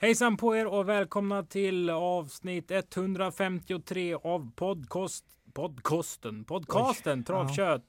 [0.00, 7.84] Hejsan på er och välkomna till avsnitt 153 av podcast, podcasten, podcasten Oj, Travkött.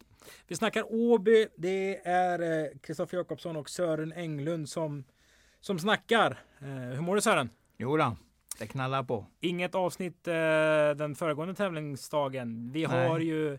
[0.48, 1.48] Vi snackar Åby.
[1.58, 5.04] Det är eh, Kristoffer Jakobsson och Sören Englund som,
[5.62, 6.40] som snackar.
[6.60, 7.50] Eh, hur mår du Sören?
[7.78, 8.16] Jo då,
[8.60, 9.26] det knallar på.
[9.40, 10.34] Inget avsnitt eh,
[10.96, 12.72] den föregående tävlingsdagen.
[12.72, 13.08] Vi Nej.
[13.08, 13.58] har ju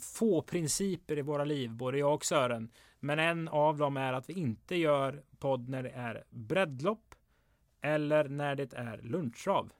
[0.00, 2.70] få principer i våra liv, både jag och Sören.
[3.00, 7.14] Men en av dem är att vi inte gör podd när det är breddlopp
[7.80, 9.72] eller när det är lunchtrav.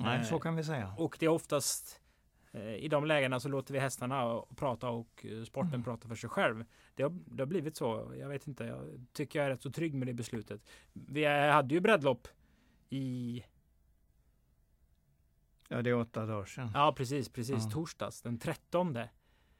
[0.00, 0.94] Nej, Eh, så kan vi säga.
[0.98, 2.00] Och det är oftast
[2.52, 5.84] eh, i de lägena så låter vi hästarna prata och eh, sporten Mm.
[5.84, 6.64] prata för sig själv.
[6.94, 8.14] Det har, det har blivit så.
[8.18, 8.64] Jag vet inte.
[8.64, 10.60] Jag tycker jag är rätt så trygg med det beslutet.
[10.92, 12.28] Vi hade ju breddlopp
[12.90, 13.44] i
[15.68, 16.70] Ja, det är åtta dagar sedan.
[16.74, 17.64] Ja, precis, precis.
[17.64, 17.70] Ja.
[17.70, 18.96] Torsdags den 13.
[18.96, 19.06] Eh,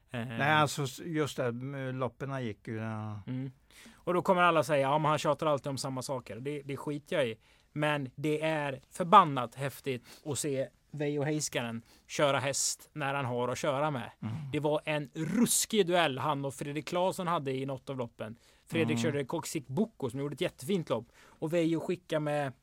[0.09, 1.51] Nej, alltså just det,
[1.91, 2.75] loppen gick ju.
[2.75, 3.21] Ja.
[3.27, 3.51] mm.
[3.93, 6.35] Och då kommer alla säga, ja men han tjatar alltid om samma saker.
[6.35, 7.35] Det, det skiter jag i.
[7.73, 13.57] Men det är förbannat häftigt att se Veijo Heiskanen köra häst när han har att
[13.57, 14.11] köra med.
[14.21, 14.35] Mm.
[14.51, 18.35] Det var en ruskig duell han och Fredrik Claesson hade i något av loppen.
[18.65, 19.03] Fredrik Mm.
[19.03, 21.05] körde Koksik Boko som gjorde ett jättefint lopp.
[21.15, 22.53] Och Veijo skickade med,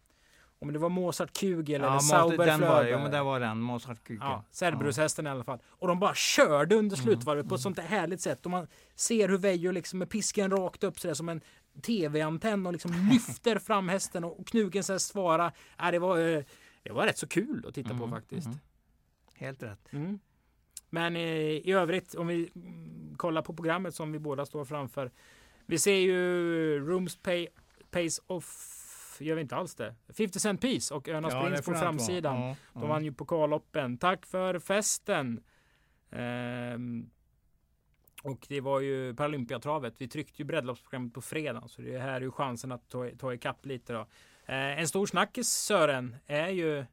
[0.61, 2.91] om det var Mozart Kugel eller Ja, Sauber Mozart- den var, Flöber.
[2.91, 4.27] ja, men det var den, Mozart Kuken.
[4.27, 5.59] Ja, Cerberushästen i alla fall.
[5.69, 8.45] Och de bara körde under slutvarvet på ett sånt där härligt sätt.
[8.45, 11.41] Och man ser hur Veijo liksom med pisken rakt upp sådär som en
[11.83, 15.53] tv-antenn och liksom lyfter fram hästen och Knugens häst svarar.
[15.79, 16.43] Ja, det, var, eh,
[16.83, 18.47] det var rätt så kul att titta på Mm, faktiskt.
[18.47, 18.59] mm.
[19.35, 19.93] Helt rätt.
[19.93, 20.19] Mm.
[20.91, 25.11] Men eh, i övrigt, om vi mm, kollar på programmet som vi båda står framför.
[25.67, 27.47] Vi ser ju Rooms pay,
[27.91, 28.80] Pays Off,
[29.25, 29.95] gör vi inte alls det?
[30.17, 32.41] 50 Cent Piece och Önas Ja, det på framsidan.
[32.41, 32.89] Ja, De ja.
[32.89, 33.99] vann ju pokalloppen.
[33.99, 35.41] Tack för festen!
[36.11, 37.11] Ehm,
[38.23, 39.95] och det var ju Paralympiatravet.
[39.99, 41.65] Vi tryckte ju breddloppsprogrammet på fredag.
[41.69, 44.01] Så det här är ju chansen att ta, ta ikapp lite då.
[44.47, 46.85] Eh, en stor snackis Sören är ju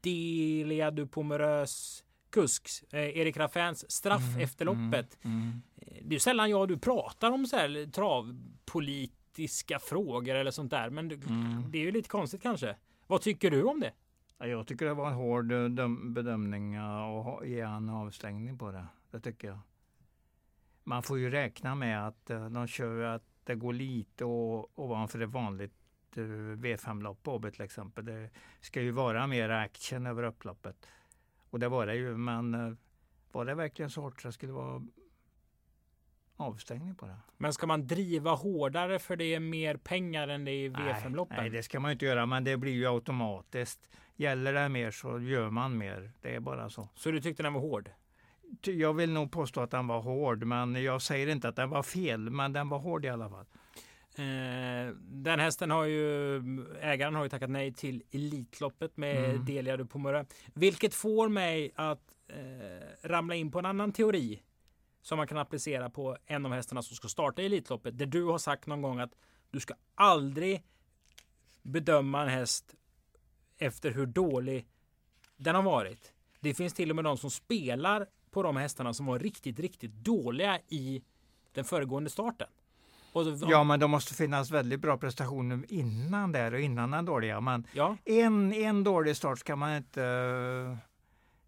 [0.00, 5.18] Delia du Pomerös kusks eh, Erik Raffins straff Mm, efter loppet.
[5.24, 5.62] Mm, mm.
[5.76, 7.86] Eh, Det är sällan jag och du pratar om så här
[9.32, 10.90] travpolitiska frågor eller sånt där.
[10.90, 11.64] Men det, Mm.
[11.70, 12.76] det är ju lite konstigt kanske.
[13.06, 13.92] Vad tycker du om det?
[14.38, 18.70] Ja, Jag tycker det var en hård eh, döm- bedömning att ge en avstängning på
[18.72, 18.86] det.
[19.10, 19.58] Det tycker jag.
[20.84, 25.30] Man får ju räkna med att eh, de kör att det går lite ovanför ett
[25.30, 25.72] vanligt
[26.16, 26.20] eh,
[26.56, 28.04] V5-lopp på Åby till exempel.
[28.04, 30.86] Det ska ju vara mer action över upploppet.
[31.50, 32.76] Och det var det ju, men
[33.32, 34.82] var det verkligen så hårt det skulle vara
[36.42, 37.16] avstängning på det?
[37.38, 40.94] Men ska man driva hårdare för det är mer pengar än det är i Nej,
[40.94, 41.36] V5-loppen?
[41.36, 43.90] Nej, det ska man inte göra, men det blir ju automatiskt.
[44.16, 46.10] Gäller det mer så gör man mer.
[46.20, 46.88] Det är bara så.
[46.94, 47.90] Så du tyckte den var hård?
[48.62, 51.82] Jag vill nog påstå att den var hård, men jag säger inte att den var
[51.82, 53.46] fel, men den var hård i alla fall.
[54.16, 56.36] Eh, den hästen har ju,
[56.80, 59.44] ägaren har ju tackat nej till Elitloppet med Mm.
[59.44, 60.24] Delia du Pomerö.
[60.54, 64.42] Vilket får mig att eh, ramla in på en annan teori.
[65.02, 67.98] Som man kan applicera på en av hästarna som ska starta i Elitloppet.
[67.98, 69.14] Där du har sagt någon gång att
[69.50, 70.62] du ska aldrig
[71.62, 72.74] bedöma en häst
[73.58, 74.66] efter hur dålig
[75.36, 76.12] den har varit.
[76.40, 79.92] Det finns till och med de som spelar på de hästarna som var riktigt, riktigt
[79.92, 81.02] dåliga i
[81.52, 82.48] den föregående starten.
[83.12, 87.40] Så, Ja, men det måste finnas väldigt bra prestationer innan där och innan den dåliga.
[87.40, 90.76] Men ja, en, en dålig start ska man inte eh,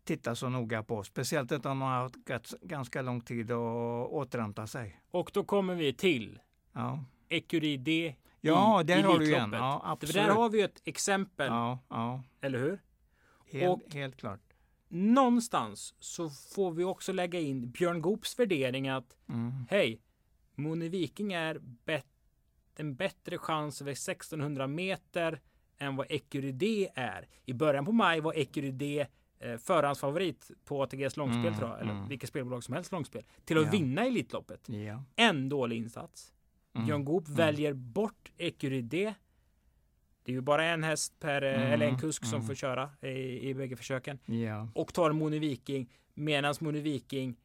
[0.04, 1.02] titta så noga på.
[1.04, 3.58] Speciellt inte om man har haft ganska lång tid att
[4.10, 5.00] återhämta sig.
[5.10, 6.38] och då kommer vi till
[6.72, 9.50] Ja, Ecurie D ja i där har du igen.
[9.52, 10.14] Ja, absolut.
[10.14, 12.22] där har vi ett exempel, Ja, ja.
[12.40, 12.82] eller hur?
[13.52, 14.40] Helt, Och- helt klart.
[14.88, 19.52] Någonstans så får vi också lägga in Björn Goops värdering att Mm.
[19.70, 20.00] hej,
[20.54, 22.06] Moni Viking är bet-
[22.76, 25.40] en bättre chans över 1600 meter
[25.78, 27.28] än vad Ecurie D är.
[27.44, 29.06] I början på maj var Ecurie D
[29.38, 32.08] eh, förhandsfavorit på ATGs långspel Mm, tror jag, eller mm.
[32.08, 33.70] vilket spelbolag som helst långspel, till att Ja.
[33.70, 34.68] vinna Elitloppet.
[34.68, 35.02] Ja.
[35.16, 36.32] En dålig insats.
[36.74, 36.86] Mm.
[36.86, 37.36] Björn Goop Mm.
[37.36, 39.14] väljer bort Ecurie D.
[40.22, 42.46] Det är ju bara en häst per, eh, Mm, eller en kusk som mm.
[42.46, 44.18] får köra i, i bägge försöken.
[44.26, 44.68] Ja.
[44.74, 45.92] Och tar Moni Viking.
[46.14, 47.36] Medan Moni Viking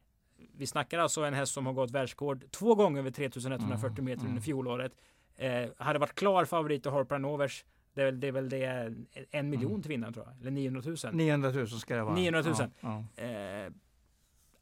[0.52, 4.20] Vi snackar alltså en häst som har gått världsrekord två gånger över 3140 Mm, meter
[4.20, 4.28] mm.
[4.30, 4.92] under fjolåret.
[5.36, 7.64] Eh, hade varit klar favorit i Harper Novers.
[7.94, 8.94] Det är väl det, är väl det
[9.30, 9.82] en miljon Mm.
[9.82, 10.40] till vinnaren tror jag.
[10.40, 10.96] Eller 900 000.
[11.14, 12.14] 900 000 ska det vara.
[12.14, 12.54] 900 000.
[12.80, 13.22] Ja, ja.
[13.24, 13.72] Eh,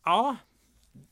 [0.04, 0.36] ja,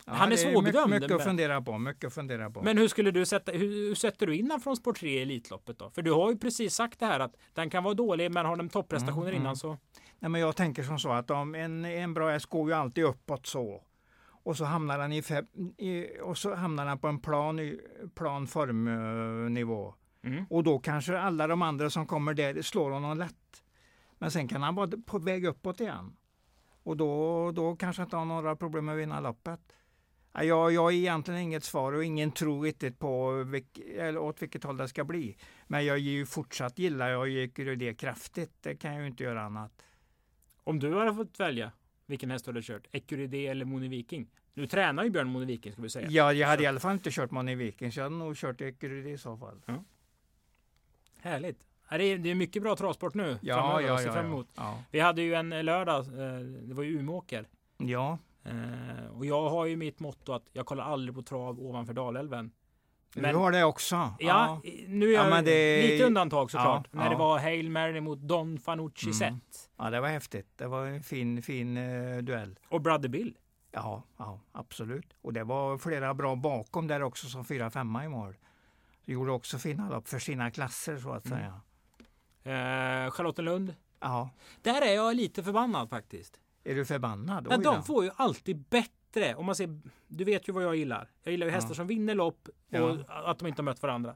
[0.05, 1.77] Han är svårbedömd, Mycket, att fundera på.
[1.77, 2.61] Mycket att fundera på.
[2.61, 5.21] men hur skulle du sätta, hur, hur sätter du in den från sport 3 i
[5.21, 5.89] Elitloppet då?
[5.89, 8.55] För du har ju precis sagt det här att den kan vara dålig men har
[8.55, 9.55] den topprestationer Mm, innan mm.
[9.55, 9.77] så.
[10.19, 13.03] Nej, men jag tänker som så att om en, en bra häst går ju alltid
[13.03, 13.83] uppåt så.
[14.43, 17.79] Och så hamnar den, i, fe- i, och så hamnar den på en plan,
[18.15, 19.93] plan formnivå.
[20.27, 20.45] Mm.
[20.49, 23.63] Och då kanske alla de andra som kommer där slår honom lätt.
[24.17, 26.15] Men sen kan han vara på väg uppåt igen.
[26.83, 29.59] Och då, då kanske inte har några problem med att vinna loppet.
[30.33, 34.41] Ja, Jag, jag har egentligen inget svar och ingen tror riktigt på vilk, eller åt
[34.41, 35.37] vilket håll det ska bli.
[35.67, 38.51] Men jag ju fortsatt gillar jag ju det kraftigt.
[38.61, 39.83] Det kan jag ju inte göra annat.
[40.63, 41.71] Om du hade fått välja
[42.05, 44.27] vilken häst du hade kört, Ecuride eller Moni Viking?
[44.53, 46.07] Nu tränar ju Björn Moni Viking ska vi säga.
[46.09, 47.97] Ja, jag hade i alla fall inte kört Money Vikings.
[47.97, 49.61] Jag hade nog kört Ekeryd i så fall.
[51.21, 51.59] Härligt.
[51.89, 54.31] Ja, Det är, det är mycket bra travsport nu Ja, framöver ja, ja, fram ja.
[54.31, 54.47] emot.
[54.55, 54.83] ja.
[54.91, 57.47] Vi hade ju en lördag, eh, det var ju Umeåker.
[57.77, 58.17] ja.
[58.45, 62.51] Eh, Och jag har ju mitt motto att jag kollar aldrig på trav ovanför Dalälven.
[63.13, 63.95] du Men- har det också.
[64.19, 66.87] Ja, nu är Ja, jag det- lite undantag såklart.
[66.91, 67.09] Ja, när ja.
[67.09, 69.13] det var Hail Mary mot Don Fanucci Mm.
[69.13, 70.47] set ja, det var häftigt.
[70.55, 72.59] Det var en fin, fin eh, duell.
[72.69, 73.37] och Brother Bill.
[73.71, 75.13] Ja, ja, absolut.
[75.21, 78.35] Och det var flera bra bakom där också som fyra femma i mål.
[79.07, 81.37] Gjorde också fina lopp för sina klasser så att Mm.
[81.39, 81.61] säga.
[83.05, 83.75] Eh, Charlottenlund.
[83.99, 84.29] Ja,
[84.61, 86.39] Där är jag lite förbannad faktiskt.
[86.63, 87.47] är du förbannad?
[87.49, 89.35] Men de får ju alltid bättre.
[89.35, 91.11] Om man ser, du vet ju vad jag gillar.
[91.23, 91.75] Jag gillar ju hästar Ja.
[91.75, 92.97] som vinner lopp och Ja.
[93.07, 94.15] att de inte har mött varandra.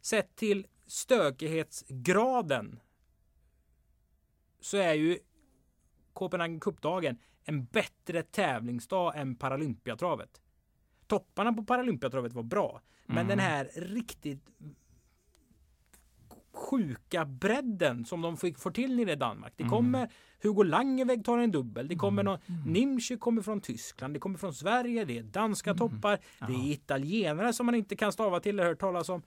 [0.00, 2.80] Sett till stökighetsgraden
[4.60, 5.18] så är ju
[6.12, 10.40] Copenhagen Cup-dagen en bättre tävlingsdag än Paralympiatravet.
[11.08, 13.28] Topparna på Paralympiatravet var bra, men Mm.
[13.28, 14.44] den här riktigt
[16.52, 19.52] sjuka bredden som de fick får till nere i Danmark.
[19.56, 19.70] Det Mm.
[19.70, 20.10] kommer
[20.42, 21.88] Hugo Langeväg tar en dubbel.
[21.88, 22.98] Det kommer någon Mm.
[23.18, 24.14] Kommer från Tyskland.
[24.14, 25.04] Det kommer från Sverige.
[25.04, 25.78] Det är danska Mm.
[25.78, 26.18] toppar.
[26.38, 29.22] Det är italienare som man inte kan stava till eller hört talas om.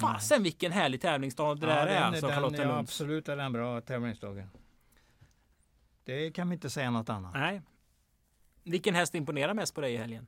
[0.00, 3.80] Fasen vilken härlig tävlingsdag det där är den, alltså den, ja, absolut är den bra
[3.80, 4.48] tävlingsdagen.
[6.04, 7.34] Det kan vi inte säga något annat.
[7.34, 7.62] Nej.
[8.64, 10.26] Vilken häst imponerar mest på dig i helgen?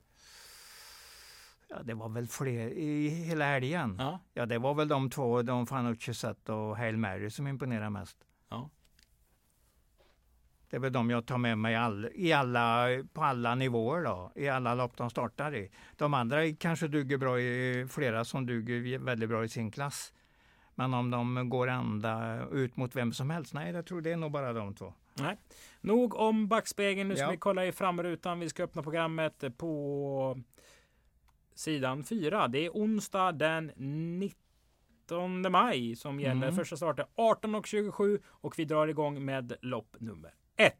[1.76, 3.96] Ja, det var väl fler i hela helgen.
[3.98, 4.20] Ja.
[4.34, 6.12] Ja, det var väl de två, de Fanucci
[6.46, 8.16] och Hail Mary som imponerar mest.
[8.48, 8.70] Ja.
[10.70, 14.32] Det är väl de jag tar med mig all, i alla, på alla nivåer då,
[14.34, 15.70] i alla lopp de startar i.
[15.96, 20.12] De andra kanske duger bra i, flera som duger väldigt bra i sin klass.
[20.74, 24.16] Men om de går ända ut mot vem som helst, nej, jag tror det är
[24.16, 24.94] nog bara de två.
[25.14, 25.36] Nej.
[25.80, 27.08] Nog om backspegeln.
[27.08, 27.30] Nu ska Ja.
[27.30, 28.40] vi kolla i framrutan.
[28.40, 30.38] Vi ska öppna programmet på
[31.54, 32.48] sidan 4.
[32.48, 36.46] Det är onsdag den 19 maj som gäller.
[36.46, 36.54] Mm.
[36.54, 40.74] Första starten 18.27 och vi drar igång med lopp nummer 1.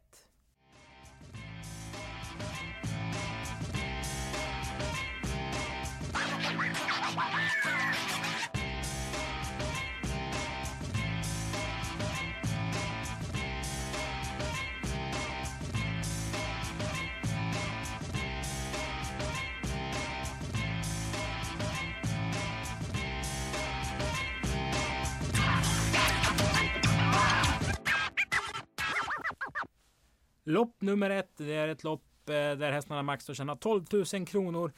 [30.45, 31.33] Lopp nummer ett.
[31.37, 33.85] Det är ett lopp eh, där hästarna max får tjäna 12
[34.15, 34.73] 000 kronor.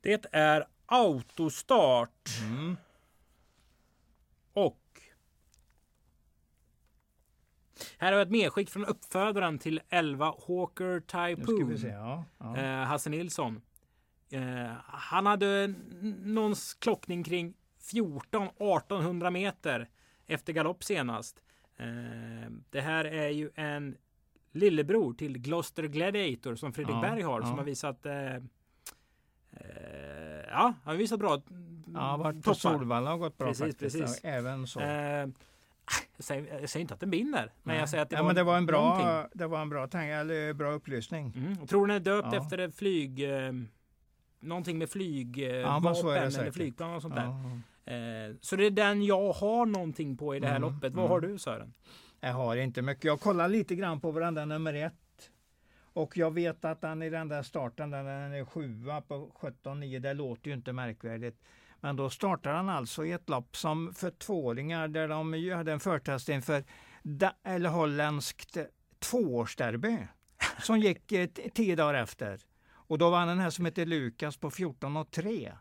[0.00, 2.28] Det är autostart.
[2.42, 2.76] Mm.
[4.52, 4.82] Och
[7.98, 11.78] här har vi ett medskick från uppfödaren till 11 Hawker Typhoon.
[11.78, 11.88] se.
[11.88, 12.56] Ja, ja.
[12.56, 13.60] Eh, Hasse Nilsson.
[14.30, 19.88] Eh, han hade n- någon s- klockning kring 14-1800 meter
[20.26, 21.42] efter galopp senast.
[21.76, 23.96] Eh, det här är ju en
[24.58, 27.56] lillebror till Gloucester Gladiator som Fredrik Ja, Berg har som ja.
[27.56, 28.40] har visat eh, eh,
[30.50, 31.42] Ja, han har visat bra
[31.94, 32.54] ja, varit på.
[32.54, 33.98] Solvalla och gått bra Precis, faktiskt.
[33.98, 34.20] precis.
[34.24, 34.80] Ja, Även så.
[34.80, 35.28] Eh,
[36.16, 38.26] jag, säger, jag säger inte att den vinner, men jag säger att det, ja, var,
[38.28, 39.30] men det var en bra, någonting.
[39.38, 41.32] det var en bra, tanke, eller bra upplysning.
[41.36, 41.66] Mm.
[41.66, 42.38] Tror den är döpt Ja.
[42.42, 43.30] efter flyg.
[43.46, 43.52] Eh,
[44.40, 47.26] någonting med flyg, eh, Ja, eller flygplan och sånt där.
[47.84, 50.92] Eh, så det är den jag har någonting på i det här Mm, loppet.
[50.94, 51.10] Vad mm.
[51.10, 51.72] har du Sören?
[52.20, 53.04] Jag har inte mycket.
[53.04, 55.30] Jag kollar lite grann på varandra nummer ett.
[55.80, 59.98] Och jag vet att han i den där starten, där den är sjua på 17-9,
[59.98, 61.40] det låter ju inte märkvärdigt.
[61.80, 65.72] Men då startar han alltså i ett lopp som för tvååringar där de ju hade
[65.72, 66.64] en förtest inför
[67.02, 68.56] da, eller holländskt
[68.98, 69.98] tvåårsderby
[70.62, 72.40] som gick eh, tio dagar efter.
[72.70, 75.52] Och då vann den här som heter Lukas på 14,3.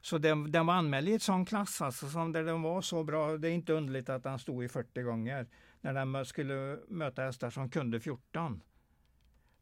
[0.00, 3.04] Så den, den var anmäld i ett sån klass alltså, som där den var så
[3.04, 3.36] bra.
[3.36, 5.46] Det är inte underligt att han stod i 40 gånger
[5.80, 8.62] när den skulle möta hästar som kunde 14.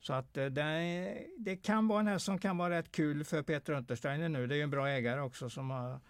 [0.00, 3.42] Så att eh, det, det kan vara en häst som kan vara rätt kul för
[3.42, 4.46] Peter Untersteiner nu.
[4.46, 6.00] Det är ju en bra ägare också som har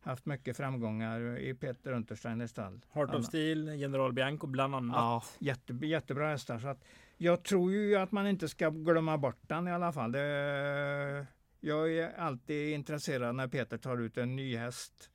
[0.00, 2.80] haft mycket framgångar i Peter Untersteiners stall.
[2.92, 4.96] Heart of Steel, General Bianco bland annat.
[4.96, 6.58] Ja, jätte, jättebra hästar.
[6.58, 6.84] Så att
[7.16, 10.12] jag tror ju att man inte ska glömma bort den i alla fall.
[10.12, 11.26] Det,
[11.60, 15.10] jag är alltid intresserad när Peter tar ut en ny häst.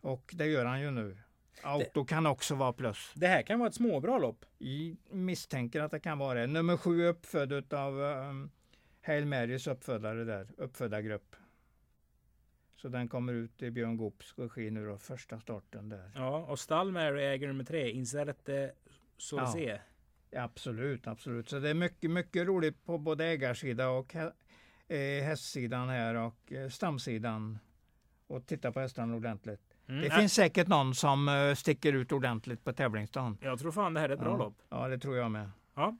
[0.00, 1.18] Och det gör han ju nu.
[1.62, 3.12] Auto kan också vara plus.
[3.14, 4.44] Det här kan vara ett småbra lopp.
[4.58, 6.46] Jag misstänker att det kan vara det.
[6.46, 8.50] Nummer sju uppfödd av um,
[9.02, 11.36] Hail Marys uppfödare där, uppfödargrupp.
[12.76, 16.10] Så den kommer ut i Björn Goops regi nu då, första starten där.
[16.14, 18.72] Ja, och Stall Mary äger nummer tre, Inserete
[19.16, 19.80] Sorse.
[20.30, 21.48] Ja, absolut, absolut.
[21.48, 26.68] Så det är mycket, mycket roligt på både ägarsida och eh, hästsidan här och eh,
[26.68, 27.58] stamsidan.
[28.26, 29.77] Och titta på hästarna ordentligt.
[29.88, 30.02] Mm.
[30.02, 33.38] Det finns säkert någon som uh, sticker ut ordentligt på tävlingsdagen.
[33.40, 34.36] Jag tror fan det här är ett bra ja.
[34.36, 34.62] lopp.
[34.68, 35.50] Ja, det tror jag med.
[35.74, 35.96] Ja.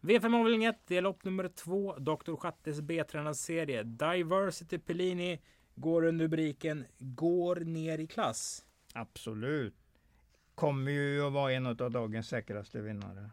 [0.00, 1.98] V5 avdelning 1, det är lopp nummer 2.
[1.98, 2.36] Dr.
[2.36, 3.82] Schattes B-tränarserie.
[3.82, 5.40] Diversity Pellini
[5.74, 8.64] går under rubriken Går ner i klass.
[8.94, 9.74] Absolut.
[10.54, 13.30] Kommer ju att vara en av dagens säkraste vinnare.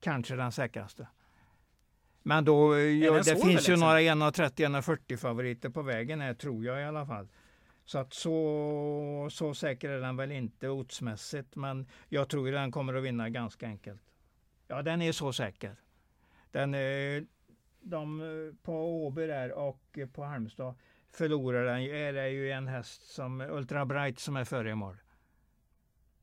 [0.00, 1.08] Kanske den säkraste.
[2.22, 3.80] Men då, ja, det finns ju liksom?
[3.80, 7.28] några 1.30-1.40 favoriter på vägen här tror jag i alla fall.
[7.86, 12.94] Så att så, så säker är den väl inte ortsmässigt, men jag tror den kommer
[12.94, 14.02] att vinna ganska enkelt.
[14.68, 15.76] Ja, den är så säker.
[16.50, 17.22] Den, eh,
[17.80, 20.74] de eh, på Åby där och på Halmstad
[21.10, 24.96] förlorar den är det ju en häst som Ultra Bright som är före i mål.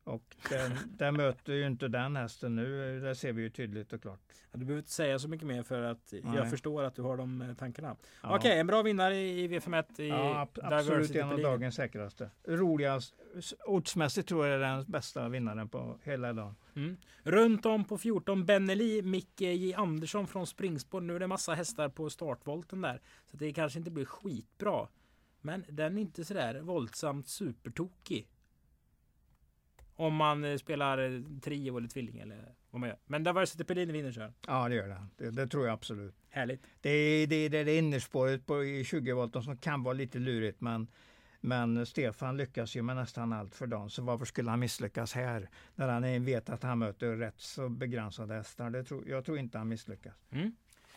[0.04, 3.00] Och den, den, möter ju inte den hästen nu.
[3.00, 4.20] Det ser vi ju tydligt och klart.
[4.28, 6.36] Ja, du behöver inte säga så mycket mer för att Nej.
[6.36, 7.96] jag förstår att du har de eh, tankarna.
[8.22, 8.36] Ja.
[8.36, 10.00] Okej, en bra vinnare i V51.
[10.00, 12.30] I ja, absolut en av dagens säkraste.
[12.48, 13.14] Roligast.
[13.66, 16.54] Ortsmässigt tror jag är den bästa vinnaren på hela dagen.
[16.76, 16.96] Mm.
[17.22, 21.00] Runt om på 14 Benneli, Micke J Andersson från springspår.
[21.00, 23.00] Nu är det massa hästar på startvolten där.
[23.30, 24.88] Så det kanske inte blir skitbra.
[25.40, 28.28] Men den är inte sådär våldsamt supertokig.
[29.96, 32.98] Om man eh, spelar eh, trio eller tvilling eller vad man gör.
[33.06, 34.32] Men Diversity Pellini vinner kör.
[34.46, 35.06] Ja det gör det.
[35.16, 35.30] det.
[35.30, 35.46] det.
[35.46, 36.14] tror jag absolut.
[36.30, 36.66] Härligt.
[36.80, 40.88] Det är det, det, det innerspåret på 20 volten som kan vara lite lurigt men
[41.46, 45.50] men Stefan lyckas ju med nästan allt för dagen, så varför skulle han misslyckas här?
[45.74, 48.70] När han vet att han möter rätt så begränsade hästar.
[48.70, 50.14] Det tror, jag tror inte han misslyckas.
[50.30, 50.52] Mm.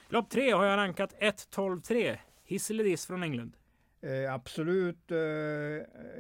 [0.09, 2.17] Lopp tre har jag rankat 1-12-3.
[2.43, 3.55] Hiss eller diss från Englund?
[4.07, 5.17] Eh, absolut, eh,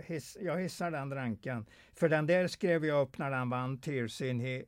[0.03, 1.65] hiss, jag hissar den ranken.
[1.93, 4.63] För den där skrev jag upp när den vann Tears in, he,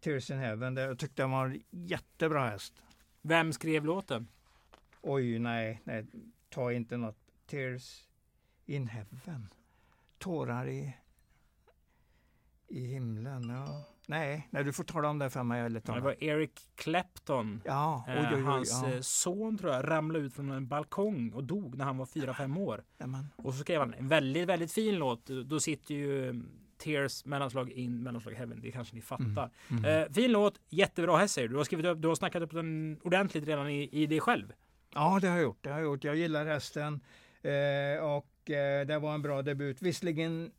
[0.00, 0.76] Tears in Heaven.
[0.76, 2.82] Jag tyckte den var en jättebra häst.
[3.22, 4.28] Vem skrev låten?
[5.02, 6.06] Oj, nej, nej,
[6.48, 7.18] ta inte något.
[7.46, 8.08] Tears
[8.66, 9.48] in Heaven.
[10.18, 10.96] Tårar i,
[12.68, 13.50] i himlen.
[13.50, 13.84] Ja.
[14.08, 15.60] Nej, nej, du får tala om det för mig.
[15.60, 17.62] Eller det var Eric Clapton.
[17.64, 18.92] Ja, oj, oj, oj, Hans ja.
[18.92, 22.58] Eh, son tror jag ramlade ut från en balkong och dog när han var 4-5
[22.58, 22.84] år.
[22.98, 23.26] Jamen.
[23.36, 25.26] Och så skrev han en väldigt, väldigt fin låt.
[25.26, 26.48] Då sitter ju mm,
[26.78, 28.60] Tears mellanslag in mellanslag heaven.
[28.62, 29.50] Det kanske ni fattar.
[29.68, 29.84] Mm.
[29.84, 30.02] Mm.
[30.02, 31.52] Eh, fin låt, jättebra häst säger du.
[31.52, 34.52] Du har skrivit upp, du har snackat upp den ordentligt redan i, i dig själv.
[34.94, 35.58] Ja, det har jag gjort.
[35.60, 36.04] Det har jag gjort.
[36.04, 37.00] Jag gillar hästen
[37.42, 39.82] eh, och eh, det var en bra debut.
[39.82, 40.50] Visserligen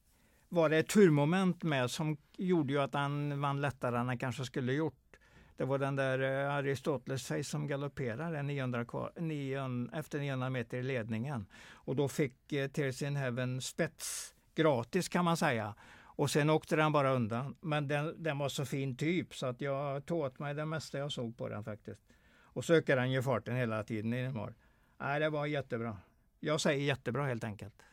[0.50, 4.46] var det ett turmoment med som gjorde ju att han vann lättare än han kanske
[4.46, 5.10] skulle gjort.
[5.58, 8.86] Det var den där eh, Aristoteles face som galopperade 900,
[9.20, 11.46] 900, efter 900 meter i ledningen.
[11.72, 15.76] Och då fick eh, Tears in Heaven spets gratis kan man säga.
[16.02, 17.56] Och sen åkte den bara undan.
[17.62, 20.98] Men den, den var så fin typ så att jag tog åt mig det mesta
[20.98, 22.02] jag såg på den faktiskt.
[22.44, 24.54] Och så ökade den ju farten hela tiden i mål.
[24.98, 25.98] Nej, det var jättebra.
[26.40, 27.84] Jag säger jättebra helt enkelt.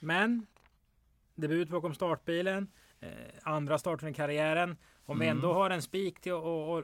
[0.00, 0.46] Men
[1.34, 2.68] debut bakom startbilen,
[3.00, 3.08] eh,
[3.42, 4.76] andra starten i karriären.
[5.06, 5.20] Om mm.
[5.20, 6.32] vi ändå har en spik till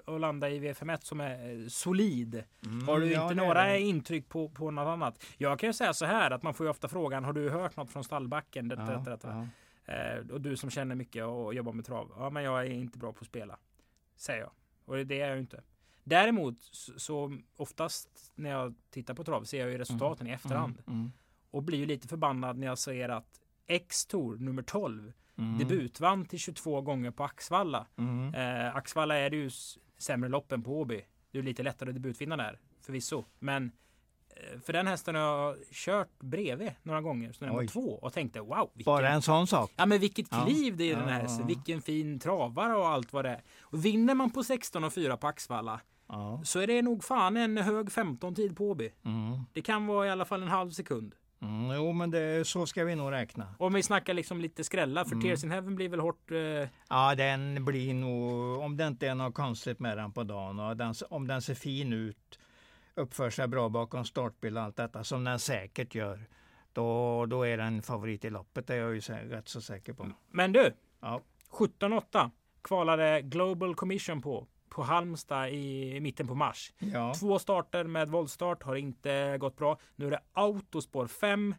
[0.06, 2.44] att landa i V51 som är eh, solid.
[2.66, 3.80] Mm, har du ja, inte några det.
[3.80, 5.24] intryck på, på något annat?
[5.36, 7.76] Jag kan ju säga så här att man får ju ofta frågan, har du hört
[7.76, 8.68] något från stallbacken?
[8.68, 9.46] Det, ja, det, det, ja.
[9.84, 12.12] Eh, och du som känner mycket och jobbar med trav.
[12.16, 13.58] Ja, men jag är inte bra på att spela.
[14.16, 14.50] Säger jag.
[14.84, 15.62] Och det är jag ju inte.
[16.04, 16.56] Däremot
[16.96, 20.32] så oftast när jag tittar på trav ser jag ju resultaten mm.
[20.32, 20.82] i efterhand.
[20.86, 20.98] Mm.
[20.98, 21.12] mm.
[21.50, 25.58] Och blir ju lite förbannad när jag ser att X-Tour nummer 12 mm.
[25.58, 27.86] debutvann till 22 gånger på Axvalla.
[27.98, 28.34] Mm.
[28.34, 29.50] Eh, Axvalla är det ju
[29.98, 31.04] sämre loppen på Åby.
[31.32, 33.24] Det är lite lättare att debutvinna där förvisso.
[33.38, 33.72] Men
[34.28, 38.40] eh, för den hästen har jag kört bredvid några gånger, så var två och tänkte
[38.40, 38.70] wow.
[38.74, 39.72] Vilken, Bara en sån sak?
[39.76, 40.76] Ja men vilket kliv ja.
[40.76, 41.46] det är i den här hästen.
[41.46, 43.42] Vilken fin travare och allt vad det är.
[43.60, 46.40] Och vinner man på 16 och 4 på Axvalla Ja.
[46.44, 48.90] så är det nog fan en hög 15 tid på Åby.
[49.04, 49.38] Mm.
[49.52, 51.14] Det kan vara i alla fall en halv sekund.
[51.42, 53.54] Mm, jo, men det, så ska vi nog räkna.
[53.58, 55.22] Om vi snackar liksom lite skrälla, för Mm.
[55.22, 56.30] Tears in Heaven blir väl hårt...
[56.30, 60.58] Eh, Ja, den blir nog, om det inte är något konstigt med den på dagen
[60.58, 62.38] och den, om den ser fin ut,
[62.94, 66.28] uppför sig bra bakom startbil och allt detta som den säkert gör,
[66.72, 68.66] då, då är den favorit i loppet.
[68.66, 70.06] Det är jag ju rätt så säker på.
[70.30, 70.72] men du!
[71.00, 71.20] Ja.
[71.50, 72.30] 17-8
[72.62, 74.46] kvalade Global Commission på.
[74.70, 76.72] På Halmstad i mitten på mars.
[76.78, 77.14] Ja.
[77.14, 79.78] Två starter med voltstart har inte gått bra.
[79.96, 81.54] Nu är det autospår 5.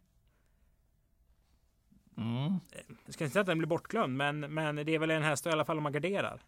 [2.17, 2.59] Mm.
[3.05, 5.45] Jag ska inte säga att den blir bortglömd, men, men det är väl en häst
[5.45, 6.41] i alla fall om man garderar.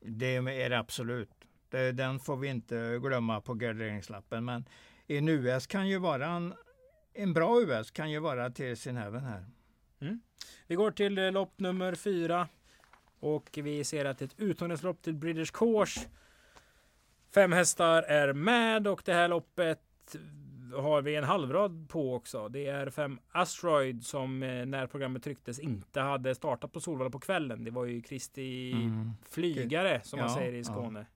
[0.00, 1.30] Det är det absolut.
[1.68, 4.44] Det, den får vi inte glömma på garderingslappen.
[4.44, 4.64] Men
[5.06, 6.54] en US kan ju vara en,
[7.14, 9.46] en bra US kan ju vara till sin även här.
[10.66, 12.48] Vi går till eh, lopp nummer fyra.
[13.20, 16.00] Och vi ser att det är ett utomhuslopp till British Course.
[17.34, 19.80] Fem hästar är med och det här loppet
[20.74, 22.48] har vi en halvrad på också.
[22.48, 27.18] Det är fem Asteroid som eh, när programmet trycktes inte hade startat på Solvalla på
[27.20, 27.64] kvällen.
[27.64, 29.10] Det var ju Kristi Mm.
[29.30, 30.64] flygare som man Ja, säger i ja.
[30.64, 31.06] Skåne.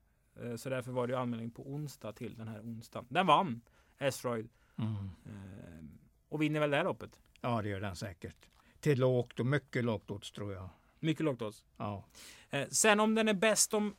[0.42, 3.06] Eh, Så därför var det ju anmälning på onsdag till den här onsdagen.
[3.08, 3.60] Den vann
[3.98, 4.94] Asteroid Mm.
[5.26, 5.84] eh,
[6.28, 7.20] och vinner väl det här loppet.
[7.40, 8.36] Ja, det gör den säkert.
[8.80, 10.68] Till lågt och mycket lågt odds tror jag.
[11.04, 11.64] Mycket lågt odds.
[11.76, 12.04] Ja.
[12.50, 13.94] Eh, Sen om den är bäst om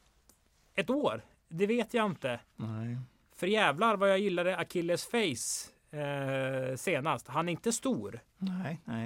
[0.75, 2.39] ett år, det vet jag inte.
[2.55, 2.97] Nej.
[3.35, 7.27] För jävlar vad jag gillade Achilles Face eh, senast.
[7.27, 8.19] Han är inte stor.
[8.37, 9.05] Nej, nej.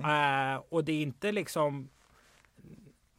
[0.54, 1.90] Eh, och det är inte liksom...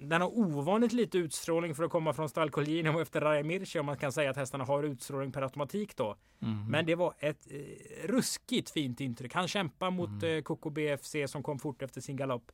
[0.02, 3.80] Den har ovanligt lite utstrålning för att komma från Stall Collino och efter Raja Mircea
[3.80, 6.16] om man kan säga att hästarna har utstrålning per automatik då.
[6.42, 6.66] Mm.
[6.70, 9.34] Men det var ett eh, ruskigt fint intryck.
[9.34, 10.36] Han kämpar mot Mm.
[10.36, 12.52] eh, Coco BFC som kom fort efter sin galopp.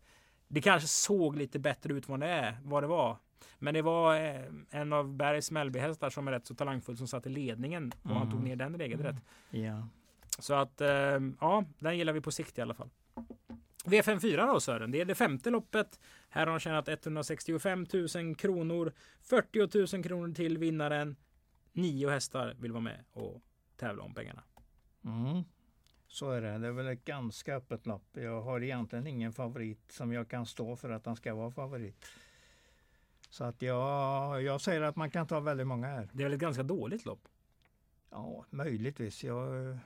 [0.49, 3.17] Det kanske såg lite bättre ut vad det är, vad det var.
[3.59, 7.27] Men det var eh, en av Bergs Mellby-hästar som är rätt så talangfull som satt
[7.27, 8.31] i ledningen och han Mm.
[8.31, 9.17] tog ner den regelrätt.
[9.51, 9.89] Ja.
[10.39, 10.89] Så att eh,
[11.41, 12.91] ja, den gillar vi på sikt i alla fall.
[13.85, 16.01] V54 då Sören, det är det femte loppet.
[16.29, 18.93] Här har han tjänat 165 000 kronor.
[19.23, 21.17] 40 000 kronor till vinnaren.
[21.73, 23.43] Nio hästar vill vara med och
[23.77, 24.43] tävla om pengarna.
[25.05, 25.43] Mm.
[26.17, 26.59] Så är det.
[26.59, 28.09] Det är väl ett ganska öppet lopp.
[28.13, 32.07] Jag har egentligen ingen favorit som jag kan stå för att han ska vara favorit.
[33.31, 36.09] Så att jag, jag säger att man kan ta väldigt många här.
[36.13, 37.29] Det är väl ett ganska dåligt lopp.
[38.11, 39.25] Ja, möjligtvis.
[39.25, 39.79] Jag,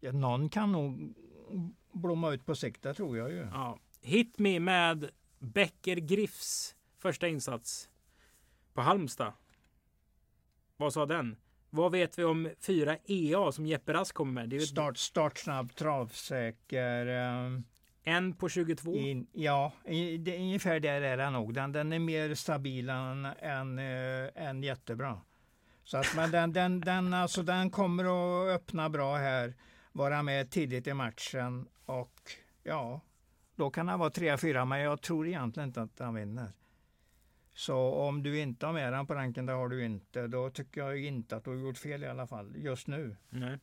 [0.00, 1.14] ja, någon kan nog
[1.92, 3.48] blomma ut på sikt, det tror jag ju.
[3.52, 3.78] Ja.
[4.00, 7.88] Hit me med Becker Griffs första insats
[8.74, 9.32] på Halmstad.
[10.76, 11.36] Vad sa den?
[11.74, 14.48] Vad vet vi om fyra EA som Jeppe Rask kommer med?
[14.48, 17.06] Det är ju Start, startsnabb, travsäker.
[17.06, 17.60] eh,
[18.02, 18.96] en på 22.
[18.96, 21.54] In, ja, i, det, ungefär där är den nog.
[21.54, 25.20] Den, den är mer stabil än, än, eh, än jättebra.
[25.84, 29.54] Så att, men den, den, den, alltså, den kommer att öppna bra här,
[29.92, 32.20] vara med tidigt i matchen och
[32.62, 33.00] ja,
[33.56, 36.52] då kan han vara 3-4, men jag tror egentligen inte att han vinner.
[37.56, 40.80] Så om du inte har med den på ranken, det har du inte, då tycker
[40.80, 43.16] jag inte att du har gjort fel i alla fall, just nu.
[43.30, 43.58] Nej.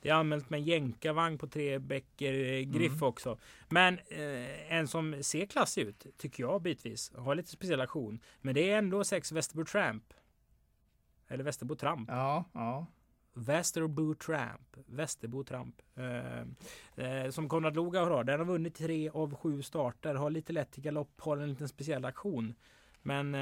[0.00, 3.02] Det är anmält med jänkarvagn på tre Becker eh, Griff Mm.
[3.08, 3.38] också.
[3.68, 8.20] Men eh, en som ser klassig ut, tycker jag bitvis, har lite speciell aktion.
[8.40, 10.14] Men det är ändå sex Västerbo Tramp.
[11.28, 12.08] Eller Västerbo Tramp.
[12.10, 12.86] Ja, ja.
[13.34, 14.76] Västerbo Tramp.
[14.86, 15.82] Västerbo Tramp.
[15.96, 16.40] Eh,
[17.06, 18.24] eh, som Konrad Lugauer har.
[18.24, 20.14] Den har vunnit tre av sju starter.
[20.14, 21.20] Har lite lätt till galopp.
[21.20, 22.54] Har en liten speciell aktion.
[23.02, 23.40] Men eh,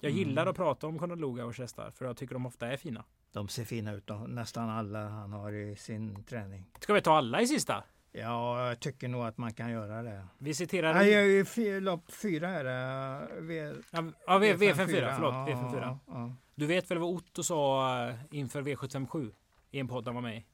[0.00, 0.18] jag Mm.
[0.18, 1.90] gillar att prata om Konrad Lugauers hästar.
[1.90, 3.04] För jag tycker de ofta är fina.
[3.32, 6.64] De ser fina ut, nästan alla han har i sin träning.
[6.80, 7.84] Ska vi ta alla i sista?
[8.12, 10.26] Ja, jag tycker nog att man kan göra det.
[10.38, 10.94] Vi citerar...
[10.94, 11.24] Nej, jag
[11.58, 12.64] är lopp fyra här.
[12.64, 15.34] äh, V, Ja, ja, v, V54, V54, förlåt.
[15.34, 15.80] ja, V54.
[15.82, 16.32] ja, ja.
[16.54, 19.32] Du vet väl vad Otto sa eh, inför V757
[19.70, 20.44] i en podd han var med i?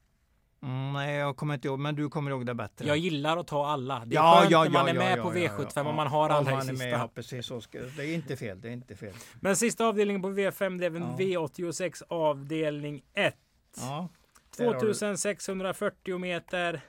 [0.63, 2.87] Mm, nej, jag kommer inte ihåg, men du kommer ihåg det bättre.
[2.87, 4.05] Jag gillar att ta alla.
[4.05, 5.95] Det är Ja, skönt ja, när man ja, är med på ja, V75 ja, om
[5.95, 6.97] man har alla i man är sista.
[6.97, 8.61] Med, precis, så ska, det är inte fel.
[8.61, 9.13] Det är inte fel.
[9.39, 11.47] Men sista avdelningen på V5 det är Ja.
[11.47, 13.35] V86 avdelning 1.
[13.77, 14.09] Ja,
[14.57, 16.81] där har du- 2640 meter.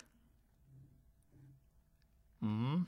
[2.42, 2.84] Mm.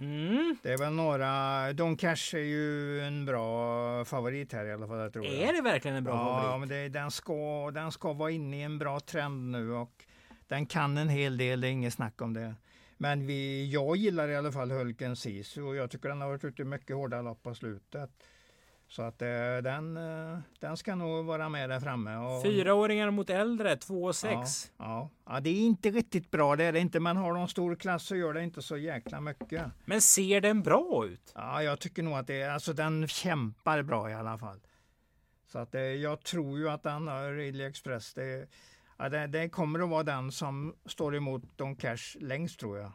[0.00, 0.56] Mm.
[0.62, 1.72] Det är väl några.
[1.72, 4.98] Don Cash är ju en bra favorit här i alla fall.
[4.98, 5.34] Jag tror jag.
[5.34, 6.60] Är det verkligen en bra ja, favorit?
[6.60, 10.04] men det, den, ska, den ska vara inne i en bra trend nu och
[10.48, 12.54] den kan en hel del, det är inget snack om det.
[12.96, 16.44] Men vi, jag gillar i alla fall Hulken Sisu och jag tycker den har varit
[16.44, 18.10] ute i mycket hårda lopp på slutet.
[18.90, 19.28] Så att eh,
[19.62, 22.16] den, eh, den ska nog vara med där framme.
[22.16, 24.72] Och, Fyraåringar mot äldre, 2 och 6.
[24.76, 27.00] Ja, ja, det är inte riktigt bra, det är det inte.
[27.00, 29.66] Men har de stor klass så gör det inte så jäkla mycket.
[29.84, 31.32] Men ser den bra ut?
[31.34, 34.60] Ja, jag tycker nog att det alltså den kämpar bra i alla fall.
[35.46, 38.48] Så att det, jag tror ju att den har Ridley Express, det,
[38.98, 42.92] ja, det, det, kommer att vara den som står emot Don Cash längst tror jag.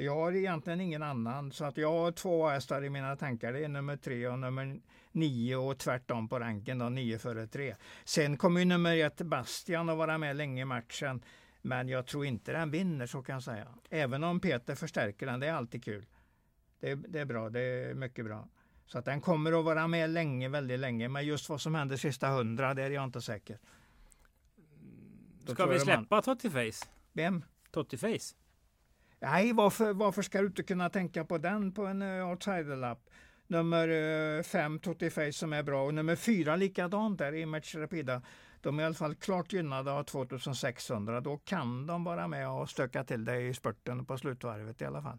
[0.00, 3.52] Jag har egentligen ingen annan, så att jag har två hästar i mina tankar.
[3.52, 4.80] Det är nummer tre och nummer
[5.12, 7.74] nio och tvärtom på ranken då, nio före tre.
[8.04, 11.22] Sen kommer ju nummer ett Bastian att vara med länge i matchen.
[11.62, 13.66] Men jag tror inte den vinner så kan jag säga.
[13.90, 16.06] Även om Peter förstärker den, det är alltid kul.
[16.80, 18.48] Det, det är bra, det är mycket bra.
[18.86, 21.08] Så att den kommer att vara med länge, väldigt länge.
[21.08, 23.58] Men just vad som händer sista hundra, det är jag inte säker.
[25.44, 26.22] Då Ska vi släppa man...
[26.22, 26.86] Totti Face?
[27.12, 27.44] Vem?
[27.70, 28.34] Totti Face?
[29.20, 33.10] Nej, varför, varför ska du inte kunna tänka på den på en uh, outsiderlapp?
[33.46, 35.84] Nummer uh, fem, Totti Face, som är bra.
[35.84, 38.22] Och nummer fyra likadant där, Image Rapida.
[38.60, 41.20] De är i alla fall klart gynnade av 2600.
[41.20, 45.02] Då kan de vara med och stöka till det i spurten på slutvarvet i alla
[45.02, 45.18] fall.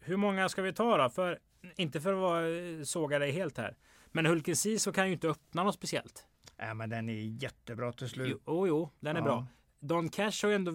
[0.00, 1.10] Hur många ska vi ta då?
[1.10, 1.38] För,
[1.76, 3.76] inte för att vara, såga dig helt här.
[4.06, 6.26] Men Hulken så kan ju inte öppna något speciellt.
[6.56, 8.42] Nej, men den är jättebra till slut.
[8.46, 9.24] Jo, jo den är ja.
[9.24, 9.46] bra.
[9.80, 10.72] Don Cash har ju ändå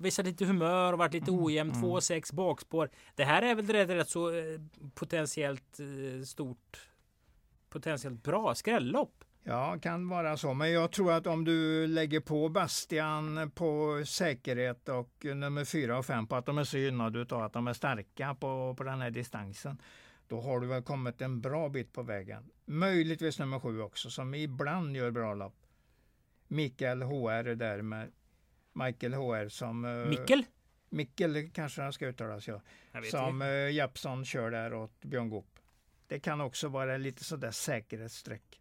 [0.00, 1.72] visat lite humör och varit lite mm, ojämn.
[1.72, 2.22] 2-6 mm.
[2.32, 2.90] bakspår.
[3.14, 4.60] Det här är väl rätt, rätt så eh,
[4.94, 6.88] potentiellt eh, stort,
[7.68, 9.24] potentiellt bra skrällopp.
[9.42, 10.54] Ja, kan vara så.
[10.54, 16.06] Men jag tror att om du lägger på Bastian på säkerhet och nummer fyra och
[16.06, 19.00] fem på att de är så gynnade av att de är starka på, på den
[19.00, 19.82] här distansen.
[20.28, 22.50] Då har du väl kommit en bra bit på vägen.
[22.64, 25.56] Möjligtvis nummer sju också, som ibland gör bra lopp.
[26.48, 28.10] Mikael HR är där med
[28.84, 29.84] Michael HR som...
[29.84, 30.44] Eh, Mikkel?
[30.88, 32.60] Mikkel kanske han ska uttalas ja.
[33.10, 35.58] Som uh, Japson kör där åt Björn Goop.
[36.06, 38.60] Det kan också vara lite sådär säkerhetsstreck.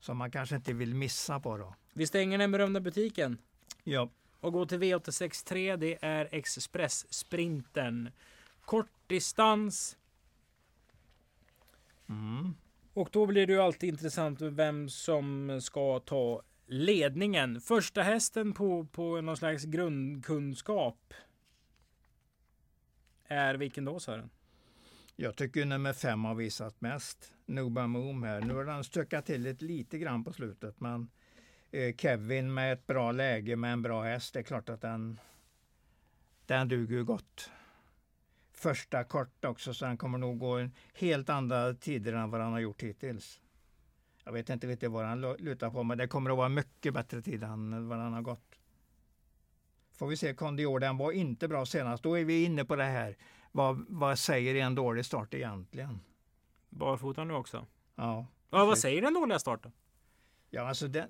[0.00, 1.74] Som man kanske inte vill missa på då.
[1.92, 3.38] Vi stänger den berömda butiken.
[3.84, 4.10] Ja.
[4.40, 5.76] Och går till V863.
[5.76, 8.10] Det är Express-sprinten.
[8.60, 9.96] Kortdistans.
[12.08, 12.54] Mm.
[12.92, 17.60] Och då blir det ju alltid intressant vem som ska ta ledningen.
[17.60, 21.14] Första hästen på, på någon slags grundkunskap.
[23.24, 24.30] Är vilken då Sören?
[25.16, 27.32] Jag tycker nummer fem har visat mest.
[27.46, 28.40] Nuba Moom här.
[28.40, 31.10] Nu har den stökat till det lite grann på slutet men
[31.70, 35.20] eh, Kevin med ett bra läge med en bra häst, det är klart att den,
[36.46, 37.50] den duger gott.
[38.52, 42.52] Första kort också så han kommer nog gå en helt andra tider än vad han
[42.52, 43.40] har gjort hittills.
[44.26, 47.22] Jag vet inte riktigt vad han lutar på men det kommer att vara mycket bättre
[47.22, 48.58] tid än vad han har gått.
[49.92, 52.02] Får vi se Kondior, den var inte bra senast.
[52.02, 53.16] Då är vi inne på det här.
[53.52, 56.00] Vad, vad säger en dålig start egentligen?
[56.68, 57.66] Barfota nu också?
[57.94, 58.26] Ja.
[58.50, 59.72] ja vad säger den dåliga starten?
[60.50, 61.08] Ja, alltså den,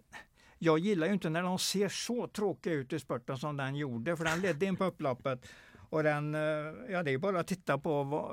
[0.59, 4.16] jag gillar ju inte när de ser så tråkiga ut i spurten som den gjorde,
[4.16, 5.46] för den ledde in på upploppet.
[5.88, 6.40] Och den, eh,
[6.88, 8.31] ja det är bara att titta på,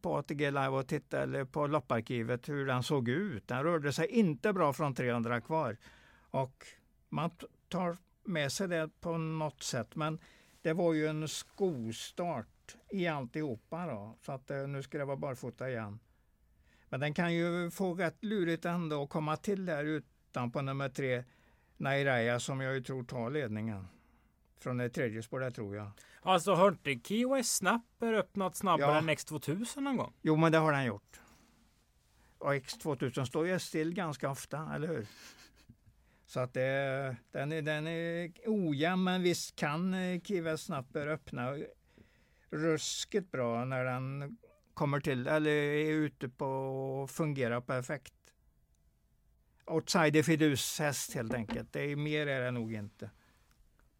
[0.00, 3.48] på ATG Live och titta eller på lopparkivet hur den såg ut.
[3.48, 5.76] Den rörde sig inte bra från 300 kvar.
[6.30, 6.66] Och
[7.08, 7.30] man
[7.68, 9.96] tar med sig det på något sätt.
[9.96, 10.18] Men
[10.62, 14.16] det var ju en skostart i alltihopa då.
[14.20, 15.98] Så att eh, nu ska det vara barfota igen.
[16.88, 20.88] Men den kan ju få rätt lurigt ändå att komma till där utan på nummer
[20.88, 21.24] tre,
[21.76, 23.86] Nairaya, som jag ju tror tar ledningen.
[24.64, 25.90] Från det tredje spår där tror jag.
[26.22, 28.98] Alltså har inte Key West Snapper öppnat snabbare ja.
[28.98, 30.12] än X2000 någon gång?
[30.22, 31.20] Jo, men det har den gjort.
[32.38, 35.06] Och X2000 står ju still ganska ofta, eller hur?
[36.26, 41.58] Så att det, den, är, den är ojämn, men visst kan Key West Snapper öppna
[42.50, 44.36] ruskigt bra när den
[44.74, 48.14] kommer till, eller är ute på och fungerar perfekt.
[49.66, 51.72] Outsider Fidus häst helt enkelt.
[51.72, 53.10] Det är mer är det nog inte.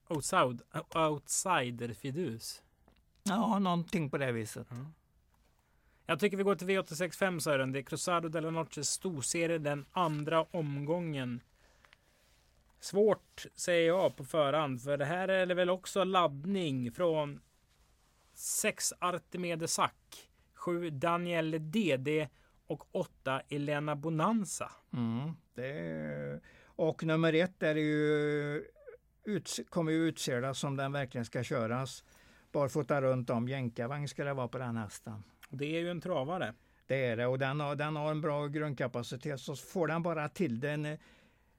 [0.09, 0.62] Outside,
[0.95, 2.62] outsider Fidus?
[3.23, 4.71] Ja, någonting på det viset.
[4.71, 4.87] Mm.
[6.07, 7.73] Jag tycker vi går till V865 Sören.
[7.73, 11.40] Det är Cruzado de la Noches storserie den andra omgången.
[12.81, 17.40] Svårt säger jag på förhand, för det här är väl också laddning från
[18.35, 20.31] 6 Artemide Sack.
[20.55, 22.29] 7 Danielle DD
[22.67, 24.73] och 8 Elena Bonanza.
[24.93, 28.64] Mm, är, och nummer ett är ju
[29.25, 32.05] ut, kommer ju utsedas som den verkligen ska köras.
[32.53, 35.25] Barfota runt om, jänkarvagn ska det vara på den hästen.
[35.49, 36.55] Det är ju en travare.
[36.87, 40.29] Det är det och den har, den har en bra grundkapacitet så får den bara
[40.29, 40.99] till den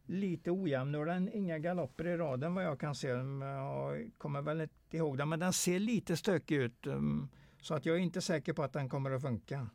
[0.05, 0.91] lite ojämn.
[0.91, 3.07] Nu har den inga galopper i raden vad jag kan se.
[3.07, 6.87] Jag kommer väl inte ihåg det men den ser lite stökig ut.
[6.87, 7.29] Um,
[7.61, 9.69] så att jag är inte säker på att den kommer att funka.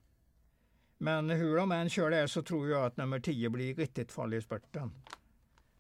[0.99, 4.37] Men hur de än kör det så tror jag att nummer 10 blir riktigt farlig
[4.37, 4.93] i spurten.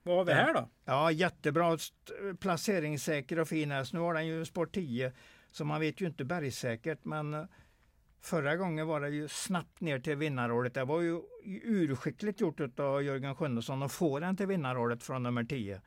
[0.02, 0.68] Vad har vi här då?
[0.84, 1.78] Ja, jättebra
[2.40, 3.92] placeringssäker och fin häst.
[3.92, 5.12] Nu har den ju sport 10
[5.52, 7.48] så man vet ju inte bergsäkert men
[8.20, 10.74] Förra gången var det ju snabbt ner till vinnarrådet.
[10.74, 11.20] Det var ju
[11.64, 15.80] urskickligt gjort av Jörgen Sjunnesson att få den till vinnarrådet från nummer 10.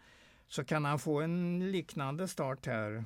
[0.47, 3.05] Så kan han få en liknande start här.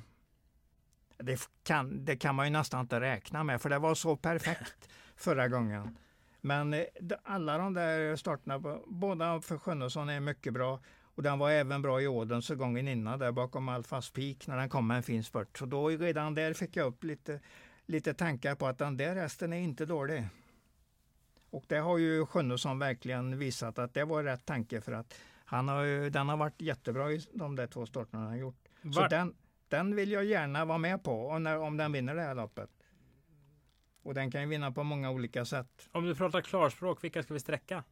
[1.18, 4.88] Det kan, det kan man ju nästan inte räkna med för det var så perfekt
[5.16, 5.98] förra gången.
[6.40, 6.84] Men eh,
[7.24, 10.80] alla de där starterna, båda för Sjunnesson är mycket bra.
[11.18, 14.68] Och den var även bra i Odense gången innan där bakom Alfas Peak när den
[14.68, 15.58] kom med en fin spurt.
[15.58, 17.40] Så då redan där fick jag upp lite,
[17.86, 20.28] lite tankar på att den där hästen är inte dålig.
[21.50, 25.68] Och det har ju Sjunnesson verkligen visat att det var rätt tanke för att han
[25.68, 28.68] har, den har varit jättebra i de där två starterna han gjort.
[28.82, 28.92] Var...
[28.92, 29.34] Så den,
[29.68, 32.70] den vill jag gärna vara med på när, om den vinner det här loppet.
[34.02, 35.88] Och den kan ju vinna på många olika sätt.
[35.92, 37.84] Om du pratar klarspråk, vilka ska vi sträcka?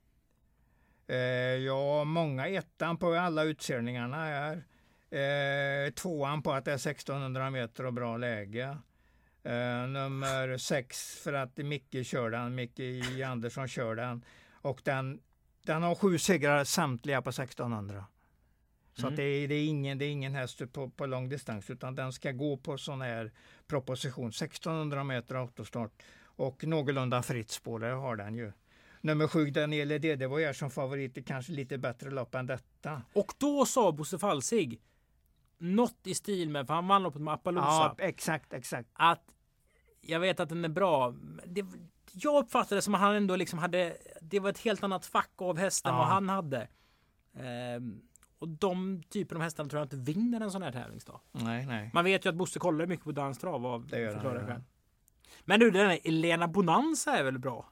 [1.06, 1.16] Eh,
[1.64, 4.64] ja, många ettan på alla utseendningarna är.
[5.10, 8.78] Eh, tvåan på att det är 1600 meter och bra läge.
[9.42, 12.80] Eh, nummer sex för att Micke kör den, Micke
[13.26, 14.24] Andersson kör den.
[14.52, 15.20] Och den,
[15.62, 18.04] den har sju segrar samtliga på 1600.
[18.94, 19.12] Så mm.
[19.12, 21.94] att det, är, det, är ingen, det är ingen häst på, på lång distans utan
[21.94, 23.32] den ska gå på sån här
[23.66, 24.28] proposition.
[24.28, 28.52] 1600 meter autostart och någorlunda fritt spår, det har den ju.
[29.06, 33.02] Nummer sju, Daniele Dede var som favorit i kanske lite bättre lopp än detta.
[33.12, 34.80] Och då sa Bosse Falsig
[35.58, 37.66] något i stil med, för han vann loppet med Appaloosa.
[37.66, 38.88] Ja, exakt, exakt.
[38.92, 39.22] Att
[40.00, 41.14] jag vet att den är bra.
[41.44, 41.64] Det,
[42.12, 45.32] jag uppfattade det som att han ändå liksom hade, det var ett helt annat fack
[45.36, 45.98] av hästen ja.
[45.98, 46.68] vad han hade.
[47.34, 48.00] Ehm,
[48.38, 51.20] och de typer av hästar tror jag inte vinner en sån här tävlingsdag.
[51.32, 51.90] Nej, nej.
[51.94, 54.64] Man vet ju att Bosse kollar mycket på danstrav av det gör han.
[55.44, 57.68] Men du, den här Elena Bonanza är väl bra?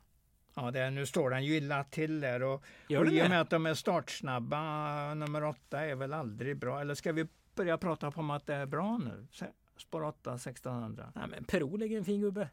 [0.54, 3.40] Ja, det, nu står den ju illa till där och, Gör och i och med
[3.40, 6.80] att de är startsnabba, nummer åtta är väl aldrig bra.
[6.80, 9.26] Eller ska vi börja prata om att det är bra nu?
[9.76, 11.12] Spår 8, 1600.
[11.14, 12.48] Nej, men Perol är en fin gubbe.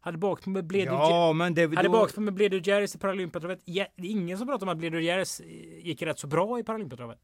[0.00, 1.92] Hade bakspår med Bledu ja, men det, Hade då...
[1.92, 3.60] bakspår med Bledu i Paralympiatravet.
[3.64, 5.40] Det är ingen som pratar om att Bledu Jerrys
[5.80, 7.18] gick rätt så bra i Paralympiatravet.